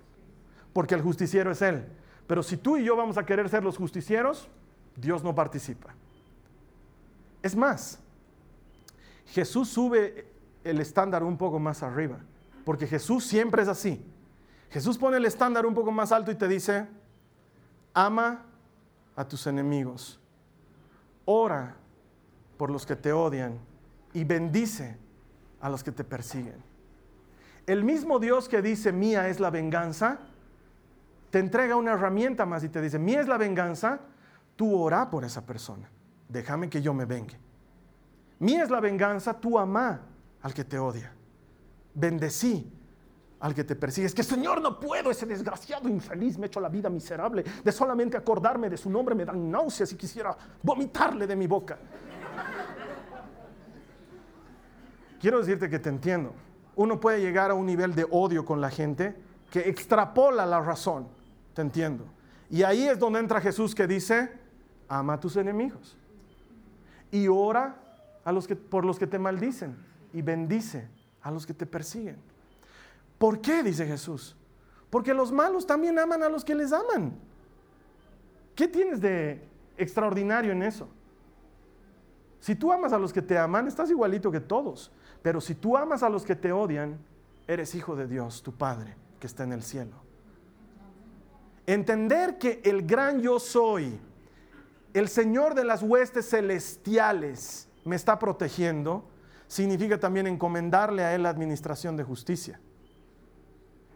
[0.72, 1.86] Porque el justiciero es Él.
[2.26, 4.48] Pero si tú y yo vamos a querer ser los justicieros,
[4.96, 5.94] Dios no participa.
[7.42, 7.98] Es más,
[9.26, 10.29] Jesús sube
[10.64, 12.18] el estándar un poco más arriba,
[12.64, 14.05] porque Jesús siempre es así.
[14.70, 16.87] Jesús pone el estándar un poco más alto y te dice,
[17.92, 18.44] ama
[19.16, 20.20] a tus enemigos,
[21.25, 21.77] ora
[22.57, 23.59] por los que te odian
[24.12, 24.96] y bendice
[25.61, 26.62] a los que te persiguen.
[27.66, 30.18] El mismo Dios que dice, mía es la venganza,
[31.31, 34.01] te entrega una herramienta más y te dice, mía es la venganza,
[34.57, 35.88] tú ora por esa persona.
[36.29, 37.38] Déjame que yo me vengue.
[38.38, 40.01] Mía es la venganza, tú ama
[40.42, 41.12] al que te odia.
[41.94, 42.72] Bendecí
[43.40, 44.07] al que te persigue.
[44.07, 47.44] Es que Señor no puedo, ese desgraciado infeliz me ha hecho la vida miserable.
[47.64, 51.79] De solamente acordarme de su nombre me dan náuseas y quisiera vomitarle de mi boca.
[55.20, 56.33] Quiero decirte que te entiendo.
[56.76, 59.16] Uno puede llegar a un nivel de odio con la gente
[59.50, 61.09] que extrapola la razón.
[61.55, 62.05] Te entiendo.
[62.48, 64.33] Y ahí es donde entra Jesús que dice,
[64.88, 65.96] ama a tus enemigos
[67.11, 67.76] y ora
[68.24, 69.76] a los que, por los que te maldicen
[70.12, 70.88] y bendice
[71.23, 72.16] a los que te persiguen.
[73.18, 73.62] ¿Por qué?
[73.62, 74.37] dice Jesús.
[74.88, 77.14] Porque los malos también aman a los que les aman.
[78.55, 79.42] ¿Qué tienes de
[79.77, 80.88] extraordinario en eso?
[82.40, 84.90] Si tú amas a los que te aman, estás igualito que todos.
[85.23, 86.99] Pero si tú amas a los que te odian,
[87.46, 89.96] eres hijo de Dios, tu Padre, que está en el cielo.
[91.66, 94.01] Entender que el gran yo soy,
[94.94, 99.05] el Señor de las huestes celestiales me está protegiendo,
[99.50, 102.60] significa también encomendarle a Él la administración de justicia.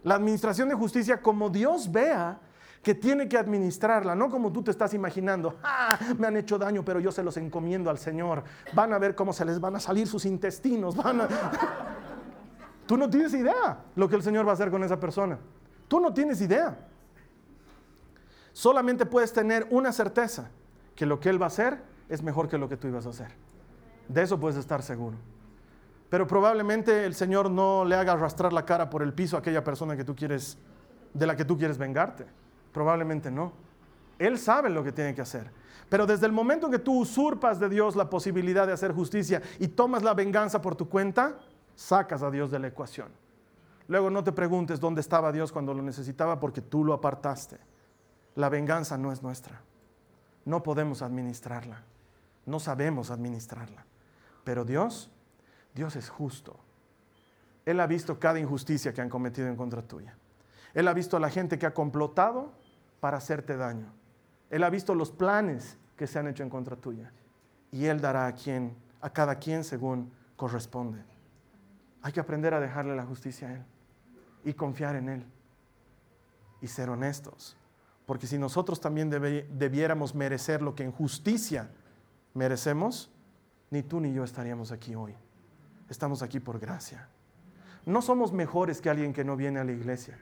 [0.02, 2.40] La administración de justicia como Dios vea
[2.82, 6.84] que tiene que administrarla, no como tú te estás imaginando, ah, me han hecho daño,
[6.84, 8.42] pero yo se los encomiendo al Señor.
[8.72, 10.96] Van a ver cómo se les van a salir sus intestinos.
[12.86, 15.38] Tú no tienes idea lo que el Señor va a hacer con esa persona.
[15.86, 16.76] Tú no tienes idea.
[18.52, 20.50] Solamente puedes tener una certeza,
[20.96, 23.10] que lo que Él va a hacer es mejor que lo que tú ibas a
[23.10, 23.30] hacer.
[24.08, 25.16] De eso puedes estar seguro.
[26.08, 29.64] Pero probablemente el Señor no le haga arrastrar la cara por el piso a aquella
[29.64, 30.58] persona que tú quieres,
[31.12, 32.26] de la que tú quieres vengarte.
[32.72, 33.52] Probablemente no.
[34.18, 35.50] Él sabe lo que tiene que hacer.
[35.88, 39.42] Pero desde el momento en que tú usurpas de Dios la posibilidad de hacer justicia
[39.58, 41.38] y tomas la venganza por tu cuenta,
[41.74, 43.08] sacas a Dios de la ecuación.
[43.86, 47.58] Luego no te preguntes dónde estaba Dios cuando lo necesitaba porque tú lo apartaste.
[48.34, 49.60] La venganza no es nuestra.
[50.44, 51.82] No podemos administrarla.
[52.46, 53.84] No sabemos administrarla.
[54.42, 55.10] Pero Dios,
[55.74, 56.58] Dios es justo.
[57.64, 60.16] Él ha visto cada injusticia que han cometido en contra tuya.
[60.72, 62.52] Él ha visto a la gente que ha complotado
[63.00, 63.92] para hacerte daño.
[64.50, 67.12] Él ha visto los planes que se han hecho en contra tuya.
[67.70, 71.02] Y Él dará a, quien, a cada quien según corresponde.
[72.02, 73.62] Hay que aprender a dejarle la justicia a Él
[74.44, 75.26] y confiar en Él
[76.60, 77.56] y ser honestos
[78.06, 81.70] porque si nosotros también debiéramos merecer lo que en justicia
[82.34, 83.10] merecemos,
[83.70, 85.14] ni tú ni yo estaríamos aquí hoy.
[85.94, 87.06] Estamos aquí por gracia.
[87.86, 90.18] No somos mejores que alguien que no viene a la iglesia.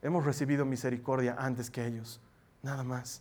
[0.00, 2.22] Hemos recibido misericordia antes que ellos,
[2.62, 3.20] nada más.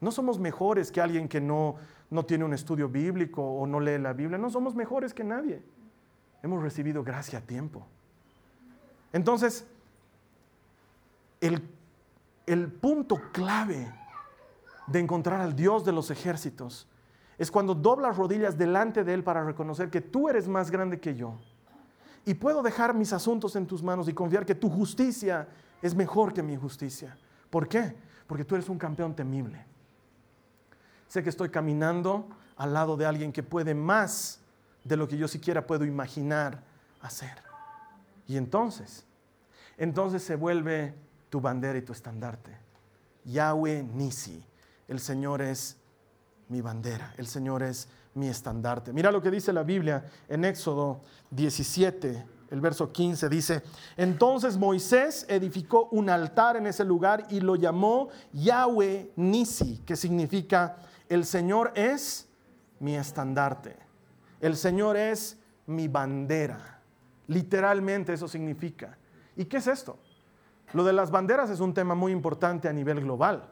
[0.00, 1.76] No somos mejores que alguien que no,
[2.08, 4.38] no tiene un estudio bíblico o no lee la Biblia.
[4.38, 5.62] No somos mejores que nadie.
[6.42, 7.86] Hemos recibido gracia a tiempo.
[9.12, 9.66] Entonces,
[11.42, 11.68] el,
[12.46, 13.92] el punto clave
[14.86, 16.88] de encontrar al Dios de los ejércitos
[17.40, 21.14] es cuando doblas rodillas delante de Él para reconocer que tú eres más grande que
[21.14, 21.38] yo.
[22.26, 25.48] Y puedo dejar mis asuntos en tus manos y confiar que tu justicia
[25.80, 27.16] es mejor que mi justicia.
[27.48, 27.96] ¿Por qué?
[28.26, 29.64] Porque tú eres un campeón temible.
[31.08, 32.28] Sé que estoy caminando
[32.58, 34.42] al lado de alguien que puede más
[34.84, 36.62] de lo que yo siquiera puedo imaginar
[37.00, 37.42] hacer.
[38.28, 39.06] Y entonces,
[39.78, 40.94] entonces se vuelve
[41.30, 42.54] tu bandera y tu estandarte.
[43.24, 44.44] Yahweh Nisi,
[44.88, 45.79] el Señor es
[46.50, 48.92] mi bandera, el Señor es mi estandarte.
[48.92, 53.62] Mira lo que dice la Biblia en Éxodo 17, el verso 15 dice,
[53.96, 60.76] entonces Moisés edificó un altar en ese lugar y lo llamó Yahweh Nisi, que significa
[61.08, 62.28] el Señor es
[62.80, 63.76] mi estandarte,
[64.40, 66.80] el Señor es mi bandera.
[67.28, 68.98] Literalmente eso significa.
[69.36, 69.98] ¿Y qué es esto?
[70.72, 73.48] Lo de las banderas es un tema muy importante a nivel global.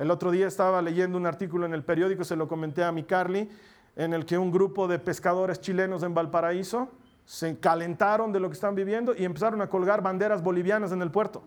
[0.00, 3.02] El otro día estaba leyendo un artículo en el periódico, se lo comenté a mi
[3.04, 3.50] Carly,
[3.94, 6.88] en el que un grupo de pescadores chilenos en Valparaíso
[7.26, 11.10] se calentaron de lo que están viviendo y empezaron a colgar banderas bolivianas en el
[11.10, 11.42] puerto.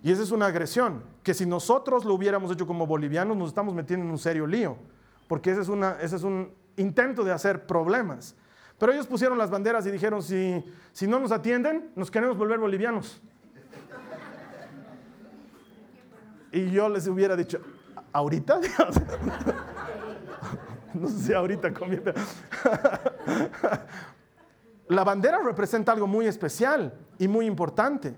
[0.00, 3.74] Y esa es una agresión, que si nosotros lo hubiéramos hecho como bolivianos nos estamos
[3.74, 4.76] metiendo en un serio lío,
[5.26, 8.36] porque ese es, una, ese es un intento de hacer problemas.
[8.78, 12.60] Pero ellos pusieron las banderas y dijeron, si, si no nos atienden, nos queremos volver
[12.60, 13.20] bolivianos.
[16.56, 17.60] Y yo les hubiera dicho,
[18.14, 18.60] ¿ahorita?
[20.94, 21.68] no sé si ahorita.
[24.88, 28.16] La bandera representa algo muy especial y muy importante.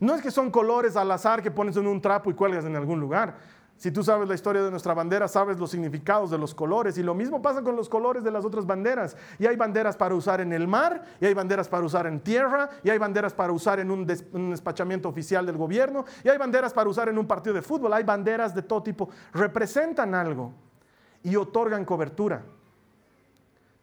[0.00, 2.74] No es que son colores al azar que pones en un trapo y cuelgas en
[2.74, 3.36] algún lugar.
[3.76, 6.96] Si tú sabes la historia de nuestra bandera, sabes los significados de los colores.
[6.96, 9.16] Y lo mismo pasa con los colores de las otras banderas.
[9.38, 12.70] Y hay banderas para usar en el mar, y hay banderas para usar en tierra,
[12.82, 16.72] y hay banderas para usar en un, un despachamiento oficial del gobierno, y hay banderas
[16.72, 17.92] para usar en un partido de fútbol.
[17.92, 19.10] Hay banderas de todo tipo.
[19.34, 20.52] Representan algo
[21.22, 22.42] y otorgan cobertura.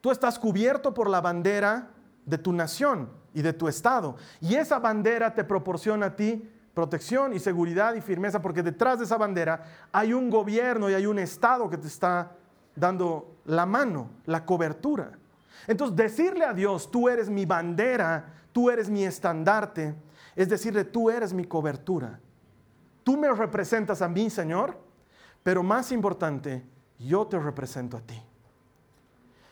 [0.02, 1.90] Tú estás cubierto por la bandera
[2.26, 4.16] de tu nación y de tu estado.
[4.42, 9.06] Y esa bandera te proporciona a ti protección y seguridad y firmeza, porque detrás de
[9.06, 12.32] esa bandera hay un gobierno y hay un Estado que te está
[12.76, 15.12] dando la mano, la cobertura.
[15.68, 19.96] Entonces, decirle a Dios, tú eres mi bandera, tú eres mi estandarte,
[20.36, 22.20] es decirle, tú eres mi cobertura.
[23.04, 24.78] Tú me representas a mí, Señor,
[25.44, 26.64] pero más importante,
[26.98, 28.22] yo te represento a ti.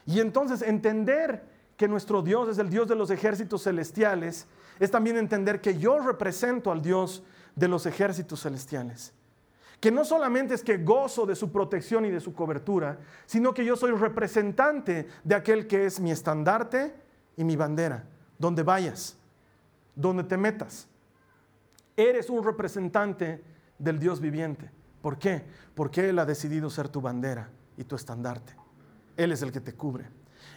[0.05, 1.43] Y entonces entender
[1.77, 4.47] que nuestro Dios es el Dios de los ejércitos celestiales
[4.81, 7.23] es también entender que yo represento al Dios
[7.55, 9.13] de los ejércitos celestiales.
[9.79, 13.63] Que no solamente es que gozo de su protección y de su cobertura, sino que
[13.63, 16.95] yo soy representante de aquel que es mi estandarte
[17.37, 18.05] y mi bandera.
[18.39, 19.15] Donde vayas,
[19.95, 20.87] donde te metas,
[21.95, 23.43] eres un representante
[23.77, 24.71] del Dios viviente.
[25.03, 25.43] ¿Por qué?
[25.75, 28.55] Porque Él ha decidido ser tu bandera y tu estandarte.
[29.15, 30.09] Él es el que te cubre.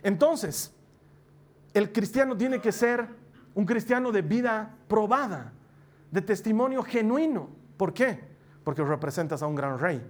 [0.02, 0.72] Entonces,
[1.74, 3.22] el cristiano tiene que ser
[3.54, 5.52] un cristiano de vida probada,
[6.10, 7.48] de testimonio genuino.
[7.76, 8.20] ¿Por qué?
[8.64, 10.02] Porque representas a un gran rey,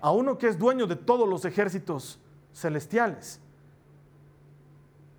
[0.00, 2.18] a uno que es dueño de todos los ejércitos
[2.52, 3.40] celestiales.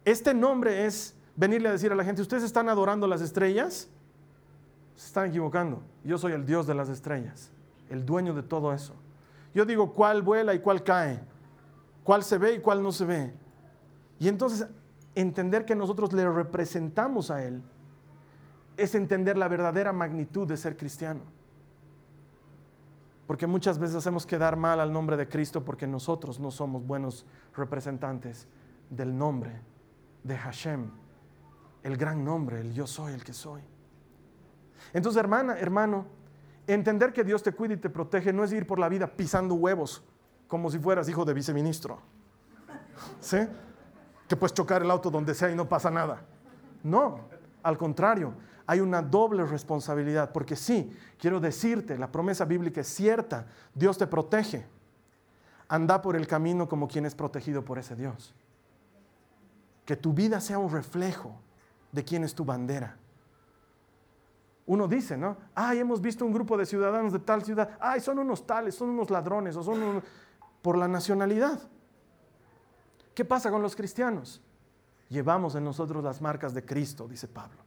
[0.06, 3.90] Este nombre es venirle a decir a la gente, ustedes están adorando las estrellas,
[4.96, 5.82] se están equivocando.
[6.04, 7.52] Yo soy el Dios de las estrellas,
[7.90, 8.94] el dueño de todo eso.
[9.54, 11.20] Yo digo cuál vuela y cuál cae,
[12.04, 13.34] cuál se ve y cuál no se ve.
[14.20, 14.68] Y entonces
[15.22, 17.62] entender que nosotros le representamos a Él
[18.78, 21.22] es entender la verdadera magnitud de ser cristiano.
[23.26, 27.26] Porque muchas veces hacemos quedar mal al nombre de Cristo porque nosotros no somos buenos
[27.56, 28.48] representantes
[28.90, 29.60] del nombre
[30.24, 30.92] de Hashem,
[31.84, 33.62] el gran nombre, el yo soy el que soy.
[34.94, 36.06] Entonces, hermana, hermano,
[36.68, 39.56] entender que Dios te cuida y te protege no es ir por la vida pisando
[39.56, 40.04] huevos
[40.48, 42.00] como si fueras hijo de viceministro.
[43.20, 43.40] ¿Sí?
[44.28, 46.22] Que puedes chocar el auto donde sea y no pasa nada.
[46.84, 47.22] No,
[47.64, 48.34] al contrario,
[48.66, 54.08] hay una doble responsabilidad, porque sí, quiero decirte, la promesa bíblica es cierta, Dios te
[54.08, 54.66] protege.
[55.70, 58.34] Anda por el camino como quien es protegido por ese Dios.
[59.86, 61.34] Que tu vida sea un reflejo
[61.92, 62.98] de quién es tu bandera.
[64.66, 65.38] Uno dice, ¿no?
[65.56, 67.78] Ay, hemos visto un grupo de ciudadanos de tal ciudad.
[67.80, 70.04] Ay, son unos tales, son unos ladrones, o son
[70.62, 71.60] por la nacionalidad.
[73.18, 74.40] ¿Qué pasa con los cristianos?
[75.10, 77.58] llevamos en nosotros las marcas de Cristo, dice Pablo.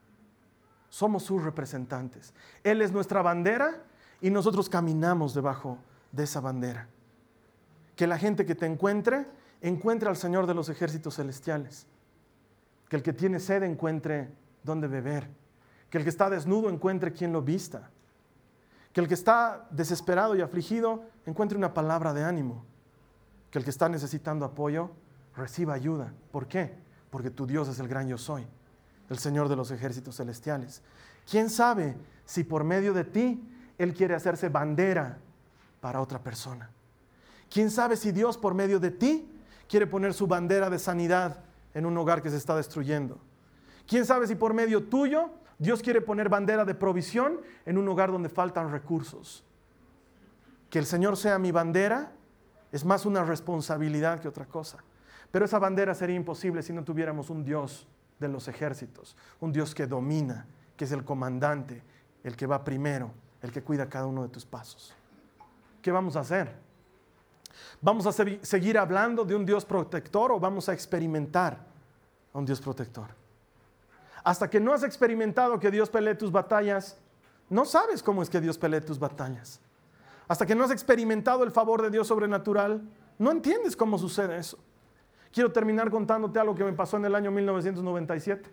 [0.88, 2.32] Somos sus representantes.
[2.62, 3.82] Él es nuestra bandera
[4.20, 5.76] y nosotros caminamos debajo
[6.12, 6.86] de esa bandera.
[7.96, 9.26] Que la gente que te encuentre
[9.60, 11.88] encuentre al Señor de los ejércitos celestiales.
[12.88, 14.28] Que el que tiene sed encuentre
[14.62, 15.28] dónde beber.
[15.90, 17.90] Que el que está desnudo encuentre quien lo vista.
[18.92, 22.64] Que el que está desesperado y afligido encuentre una palabra de ánimo.
[23.50, 24.92] Que el que está necesitando apoyo
[25.36, 26.12] reciba ayuda.
[26.30, 26.74] ¿Por qué?
[27.10, 28.46] Porque tu Dios es el gran yo soy,
[29.08, 30.82] el Señor de los ejércitos celestiales.
[31.28, 33.42] ¿Quién sabe si por medio de ti
[33.78, 35.18] Él quiere hacerse bandera
[35.80, 36.70] para otra persona?
[37.48, 39.28] ¿Quién sabe si Dios por medio de ti
[39.68, 41.40] quiere poner su bandera de sanidad
[41.74, 43.20] en un hogar que se está destruyendo?
[43.86, 48.12] ¿Quién sabe si por medio tuyo Dios quiere poner bandera de provisión en un hogar
[48.12, 49.44] donde faltan recursos?
[50.70, 52.12] Que el Señor sea mi bandera
[52.70, 54.78] es más una responsabilidad que otra cosa.
[55.30, 57.86] Pero esa bandera sería imposible si no tuviéramos un Dios
[58.18, 61.82] de los ejércitos, un Dios que domina, que es el comandante,
[62.24, 63.10] el que va primero,
[63.42, 64.94] el que cuida cada uno de tus pasos.
[65.80, 66.54] ¿Qué vamos a hacer?
[67.80, 71.58] ¿Vamos a seguir hablando de un Dios protector o vamos a experimentar
[72.32, 73.08] a un Dios protector?
[74.22, 76.98] Hasta que no has experimentado que Dios pelee tus batallas,
[77.48, 79.60] no sabes cómo es que Dios pelee tus batallas.
[80.28, 82.82] Hasta que no has experimentado el favor de Dios sobrenatural,
[83.18, 84.58] no entiendes cómo sucede eso.
[85.32, 88.50] Quiero terminar contándote algo que me pasó en el año 1997.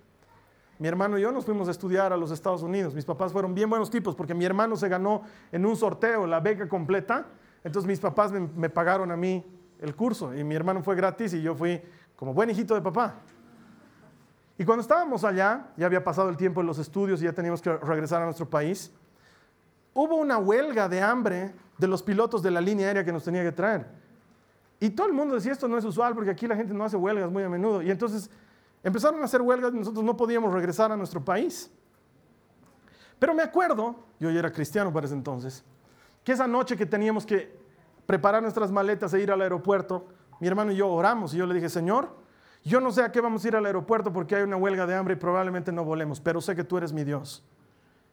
[0.80, 2.94] Mi hermano y yo nos fuimos a estudiar a los Estados Unidos.
[2.94, 6.40] Mis papás fueron bien buenos tipos porque mi hermano se ganó en un sorteo la
[6.40, 7.26] beca completa.
[7.64, 9.44] Entonces mis papás me, me pagaron a mí
[9.80, 11.82] el curso y mi hermano fue gratis y yo fui
[12.16, 13.16] como buen hijito de papá.
[14.60, 17.62] Y cuando estábamos allá, ya había pasado el tiempo en los estudios y ya teníamos
[17.62, 18.92] que regresar a nuestro país,
[19.94, 23.44] hubo una huelga de hambre de los pilotos de la línea aérea que nos tenía
[23.44, 23.97] que traer.
[24.80, 26.98] Y todo el mundo decía, esto no es usual porque aquí la gente no hace
[26.98, 27.82] huelgas muy a menudo.
[27.82, 28.30] Y entonces
[28.84, 31.72] empezaron a hacer huelgas y nosotros no podíamos regresar a nuestro país.
[33.20, 35.64] Pero me acuerdo, yo ya era cristiano para ese entonces,
[36.24, 37.58] que esa noche que teníamos que
[38.06, 40.08] preparar nuestras maletas e ir al aeropuerto,
[40.40, 42.16] mi hermano y yo oramos y yo le dije, Señor,
[42.64, 44.94] yo no sé a qué vamos a ir al aeropuerto porque hay una huelga de
[44.94, 47.44] hambre y probablemente no volemos, pero sé que tú eres mi Dios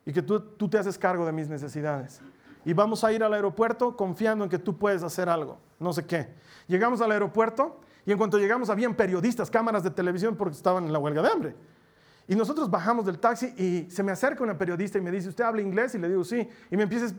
[0.06, 2.22] y que tú, tú te haces cargo de mis necesidades
[2.64, 6.06] y vamos a ir al aeropuerto confiando en que tú puedes hacer algo, no sé
[6.06, 6.28] qué.
[6.66, 10.92] Llegamos al aeropuerto y en cuanto llegamos habían periodistas, cámaras de televisión porque estaban en
[10.92, 11.56] la huelga de hambre.
[12.26, 15.44] Y nosotros bajamos del taxi y se me acerca una periodista y me dice, ¿usted
[15.44, 15.94] habla inglés?
[15.94, 16.48] Y le digo, sí.
[16.70, 17.14] Y me empieza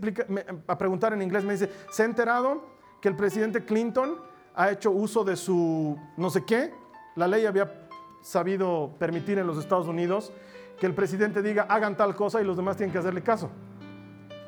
[0.68, 2.64] a, a preguntar en inglés, me dice, ¿se ha enterado
[3.02, 4.16] que el presidente Clinton
[4.56, 6.74] ha hecho uso de su no sé qué?
[7.16, 7.88] La ley había
[8.24, 10.34] sabido permitir en los Estados Unidos
[10.80, 13.50] que el presidente diga, hagan tal cosa y los demás tienen que hacerle caso.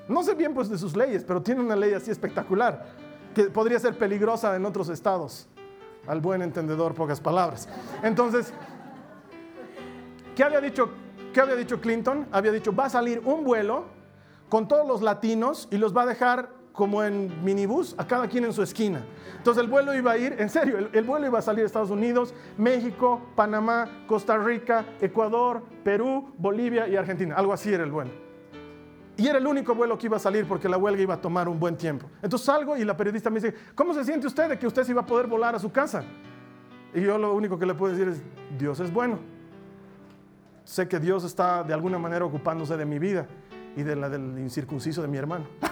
[0.07, 2.85] No sé bien pues de sus leyes, pero tiene una ley así espectacular,
[3.35, 5.47] que podría ser peligrosa en otros estados.
[6.07, 7.67] Al buen entendedor, pocas palabras.
[8.01, 8.53] Entonces,
[10.35, 10.89] ¿qué había dicho,
[11.33, 12.27] qué había dicho Clinton?
[12.31, 13.85] Había dicho, va a salir un vuelo
[14.47, 18.45] con todos los latinos y los va a dejar como en minibús, a cada quien
[18.45, 19.03] en su esquina.
[19.35, 21.65] Entonces el vuelo iba a ir, en serio, el, el, vuelo iba a salir de
[21.65, 27.35] Estados Unidos, México, Panamá, Costa Rica, Ecuador, Perú, Bolivia y Argentina.
[27.35, 28.26] Algo así era el vuelo.
[29.17, 31.49] Y era el único vuelo que iba a salir porque la huelga iba a tomar
[31.49, 32.07] un buen tiempo.
[32.21, 34.91] Entonces salgo y la periodista me dice, ¿cómo se siente usted de que usted se
[34.91, 36.03] iba a poder volar a su casa?
[36.93, 38.21] Y yo lo único que le puedo decir es,
[38.57, 39.19] Dios es bueno.
[40.63, 43.25] Sé que Dios está de alguna manera ocupándose de mi vida
[43.75, 45.45] y de la del incircunciso de mi hermano.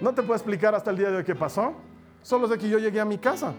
[0.00, 1.72] No te puedo explicar hasta el día de hoy qué pasó.
[2.20, 3.54] Solo sé que yo llegué a mi casa.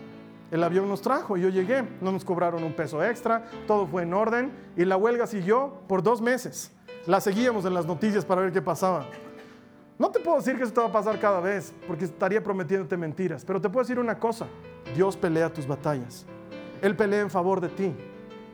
[0.56, 4.03] El avión nos trajo, y yo llegué, no nos cobraron un peso extra, todo fue
[4.03, 6.72] en orden y la huelga siguió por dos meses.
[7.08, 9.06] La seguíamos en las noticias para ver qué pasaba.
[9.99, 12.95] No te puedo decir que eso te va a pasar cada vez, porque estaría prometiéndote
[12.95, 14.47] mentiras, pero te puedo decir una cosa,
[14.95, 16.26] Dios pelea tus batallas.
[16.82, 17.93] Él pelea en favor de ti.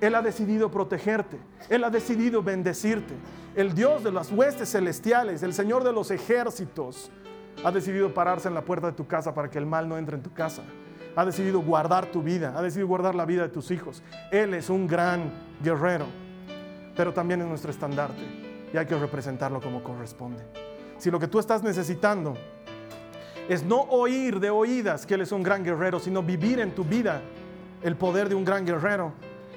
[0.01, 1.37] Él ha decidido protegerte.
[1.69, 3.13] Él ha decidido bendecirte.
[3.55, 7.11] El Dios de las huestes celestiales, el Señor de los ejércitos,
[7.63, 10.15] ha decidido pararse en la puerta de tu casa para que el mal no entre
[10.15, 10.63] en tu casa
[11.15, 14.01] ha decidido guardar tu vida, ha decidido guardar la vida de tus hijos.
[14.31, 15.31] Él es un gran
[15.61, 16.05] guerrero,
[16.95, 18.21] pero también es nuestro estandarte
[18.73, 20.43] y hay que representarlo como corresponde.
[20.97, 22.35] Si lo que tú estás necesitando
[23.49, 26.83] es no oír de oídas que Él es un gran guerrero, sino vivir en tu
[26.83, 27.21] vida
[27.81, 29.13] el poder de un gran guerrero,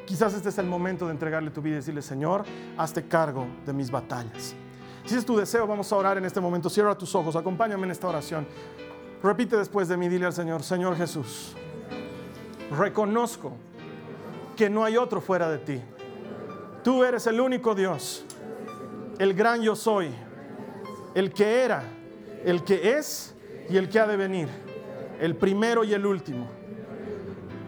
[0.07, 2.44] quizás este es el momento de entregarle tu vida y decirle, Señor,
[2.76, 4.55] hazte cargo de mis batallas.
[5.05, 6.70] Si es tu deseo, vamos a orar en este momento.
[6.70, 8.46] Cierra tus ojos, acompáñame en esta oración.
[9.25, 11.55] Repite después de mí, dile al Señor, Señor Jesús,
[12.70, 13.55] reconozco
[14.55, 15.81] que no hay otro fuera de ti.
[16.83, 18.22] Tú eres el único Dios,
[19.18, 20.11] el gran yo soy,
[21.14, 21.85] el que era,
[22.45, 23.35] el que es
[23.70, 24.51] y el que ha de venir,
[25.18, 26.47] el primero y el último.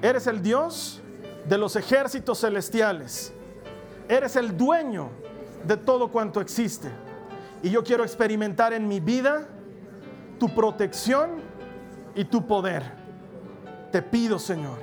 [0.02, 1.00] Eres el Dios
[1.48, 3.32] de los ejércitos celestiales.
[4.10, 5.08] Eres el dueño
[5.64, 6.90] de todo cuanto existe.
[7.62, 9.48] Y yo quiero experimentar en mi vida
[10.38, 11.45] tu protección
[12.16, 12.82] y tu poder.
[13.92, 14.78] Te pido, Señor,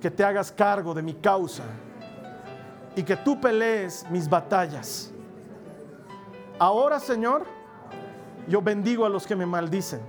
[0.00, 1.62] que te hagas cargo de mi causa
[2.94, 5.10] y que tú pelees mis batallas.
[6.58, 7.46] Ahora, Señor,
[8.48, 10.00] yo bendigo a los que me maldicen.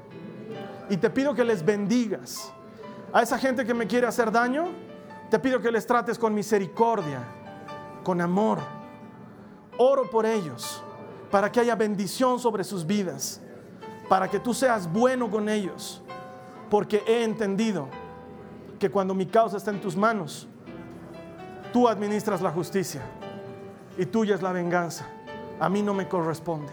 [0.89, 2.51] Y te pido que les bendigas.
[3.13, 4.65] A esa gente que me quiere hacer daño,
[5.29, 7.23] te pido que les trates con misericordia,
[8.03, 8.59] con amor.
[9.77, 10.83] Oro por ellos,
[11.31, 13.39] para que haya bendición sobre sus vidas,
[14.09, 16.03] para que tú seas bueno con ellos,
[16.69, 17.87] porque he entendido
[18.79, 20.47] que cuando mi causa está en tus manos,
[21.71, 23.01] tú administras la justicia
[23.97, 25.07] y tuya es la venganza.
[25.59, 26.71] A mí no me corresponde.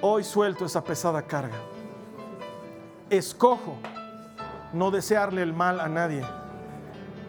[0.00, 1.56] Hoy suelto esa pesada carga.
[3.10, 3.76] Escojo
[4.72, 6.24] no desearle el mal a nadie.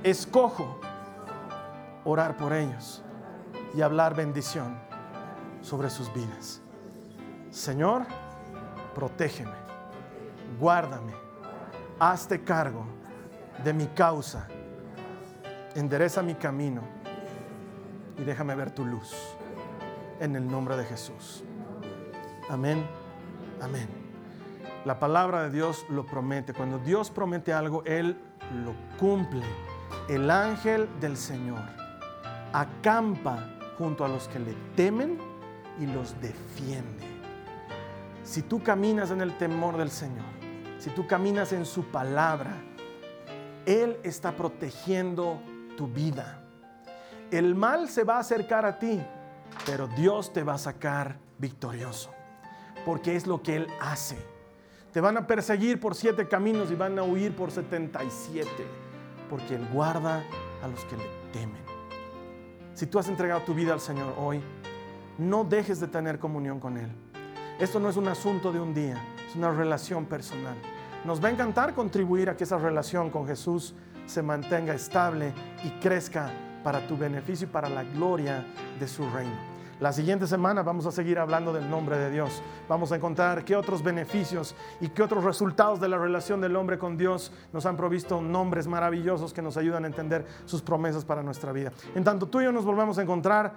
[0.04, 0.80] Escojo
[2.04, 3.02] orar por ellos
[3.74, 4.78] y hablar bendición
[5.62, 6.62] sobre sus vidas.
[7.52, 8.04] Señor,
[8.94, 9.56] protégeme,
[10.60, 11.14] guárdame,
[12.00, 12.86] hazte cargo
[13.64, 14.48] de mi causa,
[15.76, 16.82] endereza mi camino
[18.18, 19.14] y déjame ver tu luz
[20.20, 21.44] en el nombre de Jesús.
[22.50, 22.86] Amén,
[23.62, 23.88] amén.
[24.86, 26.54] La palabra de Dios lo promete.
[26.54, 28.18] Cuando Dios promete algo, Él
[28.64, 29.44] lo cumple.
[30.08, 31.62] El ángel del Señor
[32.54, 35.18] acampa junto a los que le temen
[35.80, 37.04] y los defiende.
[38.24, 40.45] Si tú caminas en el temor del Señor,
[40.80, 42.62] si tú caminas en su palabra,
[43.66, 45.40] Él está protegiendo
[45.78, 46.42] tu vida.
[47.32, 49.02] El mal se va a acercar a ti,
[49.66, 52.12] pero Dios te va a sacar victorioso,
[52.86, 54.18] porque es lo que Él hace.
[54.92, 58.66] Te van a perseguir por siete caminos y van a huir por setenta y siete,
[59.30, 60.24] porque Él guarda
[60.64, 61.04] a los que le
[61.34, 61.64] temen.
[62.74, 64.42] Si tú has entregado tu vida al Señor hoy,
[65.18, 66.90] no dejes de tener comunión con Él.
[67.60, 69.02] Esto no es un asunto de un día,
[69.36, 70.56] una relación personal.
[71.04, 73.76] Nos va a encantar contribuir a que esa relación con Jesús
[74.06, 75.34] se mantenga estable
[75.64, 76.32] y crezca
[76.64, 78.46] para tu beneficio y para la gloria
[78.80, 79.56] de su reino.
[79.80, 82.42] La siguiente semana vamos a seguir hablando del nombre de Dios.
[82.70, 86.80] Vamos a encontrar qué otros beneficios y qué otros resultados de la relación del hombre
[86.80, 91.22] con Dios nos han provisto nombres maravillosos que nos ayudan a entender sus promesas para
[91.24, 91.74] nuestra vida.
[91.94, 93.54] En tanto tú y yo nos volvemos a encontrar,